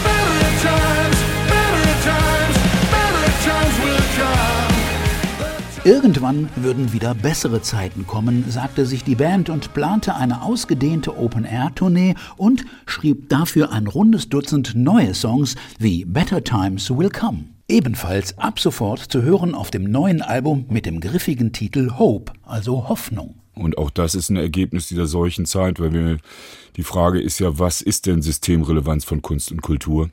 Irgendwann 5.84 6.48
würden 6.56 6.94
wieder 6.94 7.16
bessere 7.16 7.64
Zeiten 7.64 8.06
kommen, 8.06 8.46
sagte 8.48 8.86
sich 8.86 9.04
die 9.04 9.16
Band 9.16 9.50
und 9.50 9.74
plante 9.74 10.14
eine 10.16 10.44
ausgedehnte 10.44 11.18
Open-Air-Tournee 11.18 12.14
und 12.38 12.66
schrieb 12.86 13.30
dafür 13.30 13.72
ein 13.72 13.88
rundes 13.88 14.30
Dutzend 14.30 14.76
neue 14.76 15.16
Songs 15.16 15.56
wie 15.80 16.06
Better 16.06 16.44
Times 16.44 16.96
Will 16.96 17.10
Come. 17.10 17.46
Ebenfalls 17.72 18.38
ab 18.38 18.60
sofort 18.60 19.00
zu 19.00 19.22
hören 19.22 19.56
auf 19.56 19.72
dem 19.72 19.90
neuen 19.90 20.22
Album 20.22 20.66
mit 20.68 20.86
dem 20.86 21.00
griffigen 21.00 21.54
Titel 21.54 21.92
Hope, 21.98 22.34
also 22.44 22.90
Hoffnung. 22.90 23.36
Und 23.54 23.78
auch 23.78 23.90
das 23.90 24.14
ist 24.14 24.30
ein 24.30 24.36
Ergebnis 24.36 24.90
dieser 24.90 25.08
solchen 25.08 25.46
Zeit, 25.46 25.80
weil 25.80 25.94
wir, 25.94 26.18
die 26.76 26.84
Frage 26.84 27.22
ist 27.22 27.40
ja, 27.40 27.60
was 27.60 27.82
ist 27.82 28.08
denn 28.08 28.22
Systemrelevanz 28.22 29.06
von 29.06 29.22
Kunst 29.22 29.54
und 29.54 29.62
Kultur? 29.62 30.10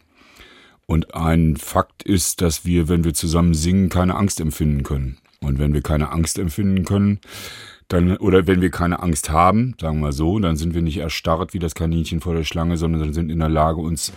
Und 0.86 1.16
ein 1.16 1.56
Fakt 1.56 2.04
ist, 2.04 2.42
dass 2.42 2.64
wir, 2.64 2.88
wenn 2.88 3.02
wir 3.02 3.12
zusammen 3.12 3.54
singen, 3.54 3.88
keine 3.88 4.14
Angst 4.14 4.38
empfinden 4.38 4.84
können. 4.84 5.18
Und 5.40 5.58
wenn 5.58 5.74
wir 5.74 5.82
keine 5.82 6.12
Angst 6.12 6.38
empfinden 6.38 6.84
können, 6.84 7.18
dann, 7.88 8.18
oder 8.18 8.46
wenn 8.46 8.60
wir 8.60 8.70
keine 8.70 9.02
Angst 9.02 9.30
haben, 9.30 9.74
sagen 9.80 9.98
wir 9.98 10.12
so, 10.12 10.38
dann 10.38 10.56
sind 10.56 10.74
wir 10.74 10.82
nicht 10.82 10.98
erstarrt 10.98 11.54
wie 11.54 11.58
das 11.58 11.74
Kaninchen 11.74 12.20
vor 12.20 12.36
der 12.36 12.44
Schlange, 12.44 12.76
sondern 12.76 13.12
sind 13.12 13.30
in 13.30 13.40
der 13.40 13.48
Lage, 13.48 13.80
uns 13.80 14.12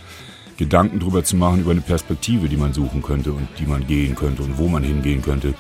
Gedanken 0.62 1.00
darüber 1.00 1.24
zu 1.24 1.38
machen, 1.38 1.62
über 1.62 1.72
eine 1.72 1.82
Perspektive, 1.82 2.48
die 2.48 2.56
man 2.56 2.72
suchen 2.72 3.02
könnte 3.02 3.34
und 3.34 3.48
die 3.58 3.66
man 3.66 3.88
gehen 3.88 4.14
könnte 4.14 4.44
und 4.44 4.60
wo 4.60 4.68
man 4.68 4.84
hingehen 4.84 5.24
könnte. 5.24 5.56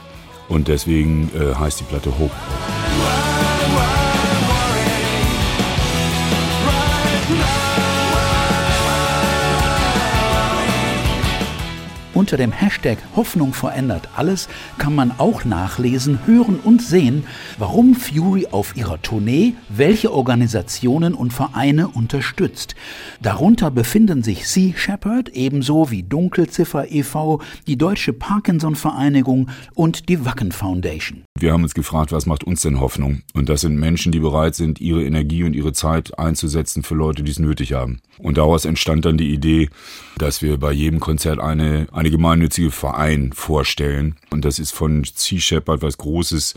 Und 0.47 0.67
deswegen 0.67 1.31
äh, 1.33 1.55
heißt 1.55 1.79
die 1.79 1.85
Platte 1.85 2.11
Hope. 2.19 2.35
Unter 12.13 12.35
dem 12.35 12.51
Hashtag 12.51 12.97
Hoffnung 13.15 13.53
verändert 13.53 14.09
alles 14.15 14.49
kann 14.77 14.93
man 14.93 15.13
auch 15.17 15.45
nachlesen, 15.45 16.19
hören 16.25 16.59
und 16.61 16.81
sehen, 16.81 17.23
warum 17.57 17.95
Fury 17.95 18.47
auf 18.51 18.75
ihrer 18.75 19.01
Tournee 19.01 19.53
welche 19.69 20.11
Organisationen 20.11 21.13
und 21.13 21.31
Vereine 21.31 21.87
unterstützt. 21.87 22.75
Darunter 23.21 23.71
befinden 23.71 24.23
sich 24.23 24.47
Sea 24.47 24.73
Shepherd 24.75 25.29
ebenso 25.29 25.89
wie 25.89 26.03
Dunkelziffer 26.03 26.91
e.V., 26.91 27.41
die 27.67 27.77
Deutsche 27.77 28.11
Parkinson 28.11 28.75
Vereinigung 28.75 29.49
und 29.73 30.09
die 30.09 30.25
Wacken 30.25 30.51
Foundation. 30.51 31.23
Wir 31.41 31.53
haben 31.53 31.63
uns 31.63 31.73
gefragt, 31.73 32.11
was 32.11 32.27
macht 32.27 32.43
uns 32.43 32.61
denn 32.61 32.79
Hoffnung? 32.79 33.23
Und 33.33 33.49
das 33.49 33.61
sind 33.61 33.75
Menschen, 33.75 34.11
die 34.11 34.19
bereit 34.19 34.53
sind, 34.53 34.79
ihre 34.79 35.03
Energie 35.03 35.43
und 35.43 35.55
ihre 35.55 35.73
Zeit 35.73 36.19
einzusetzen 36.19 36.83
für 36.83 36.93
Leute, 36.93 37.23
die 37.23 37.31
es 37.31 37.39
nötig 37.39 37.73
haben. 37.73 37.99
Und 38.19 38.37
daraus 38.37 38.63
entstand 38.63 39.05
dann 39.05 39.17
die 39.17 39.33
Idee, 39.33 39.69
dass 40.19 40.43
wir 40.43 40.59
bei 40.59 40.71
jedem 40.71 40.99
Konzert 40.99 41.39
eine, 41.39 41.87
eine 41.93 42.11
gemeinnützige 42.11 42.69
Verein 42.69 43.33
vorstellen. 43.33 44.17
Und 44.29 44.45
das 44.45 44.59
ist 44.59 44.69
von 44.69 45.03
Sea 45.15 45.39
Shepherd 45.39 45.81
was 45.81 45.97
Großes 45.97 46.53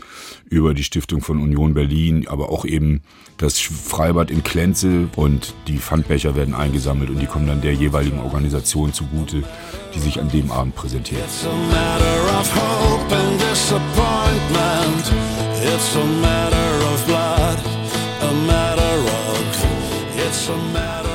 über 0.51 0.75
die 0.75 0.83
Stiftung 0.83 1.21
von 1.21 1.41
Union 1.41 1.73
Berlin, 1.73 2.27
aber 2.27 2.49
auch 2.49 2.63
eben 2.63 3.01
das 3.37 3.59
Freibad 3.59 4.29
in 4.29 4.43
Klenze 4.43 5.09
und 5.15 5.55
die 5.67 5.79
Pfandbecher 5.79 6.35
werden 6.35 6.53
eingesammelt 6.53 7.09
und 7.09 7.19
die 7.19 7.25
kommen 7.25 7.47
dann 7.47 7.61
der 7.61 7.73
jeweiligen 7.73 8.19
Organisation 8.19 8.93
zugute, 8.93 9.43
die 9.95 9.99
sich 9.99 10.19
an 10.19 10.29
dem 10.29 10.51
Abend 10.51 10.75
präsentiert. 10.75 11.23
It's 11.25 11.43
a 11.43 11.49
matter 11.49 12.39
of 12.39 12.55
hope 12.55 13.15
and 13.15 13.41
disappointment. 13.41 14.24
It's 15.67 15.95
a 15.95 16.05
matter 16.05 16.85
of 16.93 17.05
blood, 17.05 17.57
a 18.21 18.33
matter 18.47 18.95
of, 19.09 20.17
it's 20.17 20.49
a 20.49 20.57
matter 20.73 21.05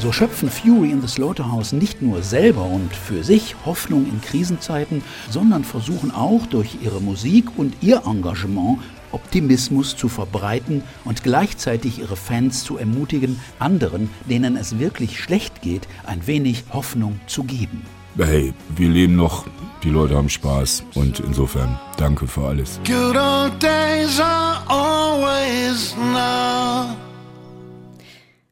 so 0.00 0.12
schöpfen 0.12 0.48
Fury 0.50 0.92
in 0.92 1.00
the 1.00 1.08
Slaughterhouse 1.08 1.72
nicht 1.72 2.00
nur 2.00 2.22
selber 2.22 2.64
und 2.64 2.94
für 2.94 3.24
sich 3.24 3.56
Hoffnung 3.64 4.06
in 4.06 4.20
Krisenzeiten, 4.20 5.02
sondern 5.30 5.64
versuchen 5.64 6.12
auch 6.12 6.46
durch 6.46 6.76
ihre 6.80 7.00
Musik 7.00 7.46
und 7.56 7.74
ihr 7.80 8.02
Engagement 8.06 8.78
Optimismus 9.10 9.96
zu 9.96 10.08
verbreiten 10.08 10.84
und 11.04 11.24
gleichzeitig 11.24 11.98
ihre 11.98 12.16
Fans 12.16 12.62
zu 12.62 12.76
ermutigen, 12.78 13.40
anderen, 13.58 14.08
denen 14.30 14.56
es 14.56 14.78
wirklich 14.78 15.18
schlecht 15.18 15.60
geht, 15.60 15.88
ein 16.04 16.26
wenig 16.26 16.64
Hoffnung 16.72 17.18
zu 17.26 17.42
geben. 17.42 17.82
Hey, 18.18 18.54
wir 18.74 18.88
leben 18.88 19.14
noch, 19.14 19.46
die 19.84 19.90
Leute 19.90 20.16
haben 20.16 20.30
Spaß 20.30 20.84
und 20.94 21.20
insofern 21.20 21.78
danke 21.98 22.26
für 22.26 22.46
alles. 22.46 22.80
Good 22.86 23.14
old 23.14 23.62
days 23.62 24.18
are 24.18 24.62
always 24.68 25.94
now. 25.96 26.96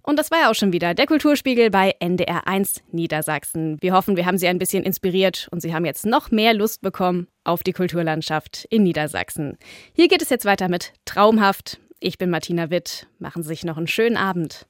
Und 0.03 0.19
das 0.19 0.31
war 0.31 0.41
ja 0.43 0.51
auch 0.51 0.55
schon 0.55 0.75
wieder 0.75 0.93
der 0.93 1.07
Kulturspiegel 1.07 1.71
bei 1.71 1.95
NDR1 1.99 2.83
Niedersachsen. 2.93 3.79
Wir 3.81 3.95
hoffen, 3.95 4.17
wir 4.19 4.27
haben 4.27 4.37
Sie 4.37 4.49
ein 4.49 4.59
bisschen 4.59 4.85
inspiriert 4.85 5.49
und 5.51 5.61
Sie 5.61 5.73
haben 5.73 5.87
jetzt 5.87 6.05
noch 6.05 6.31
mehr 6.31 6.53
Lust 6.53 6.83
bekommen 6.83 7.27
auf 7.43 7.63
die 7.63 7.73
Kulturlandschaft 7.73 8.67
in 8.69 8.83
Niedersachsen. 8.83 9.57
Hier 9.95 10.09
geht 10.09 10.21
es 10.21 10.29
jetzt 10.29 10.45
weiter 10.45 10.69
mit 10.69 10.93
Traumhaft. 11.07 11.81
Ich 12.01 12.19
bin 12.19 12.29
Martina 12.29 12.69
Witt. 12.69 13.07
Machen 13.19 13.43
Sie 13.43 13.49
sich 13.49 13.65
noch 13.65 13.79
einen 13.79 13.87
schönen 13.87 14.19
Abend. 14.19 14.67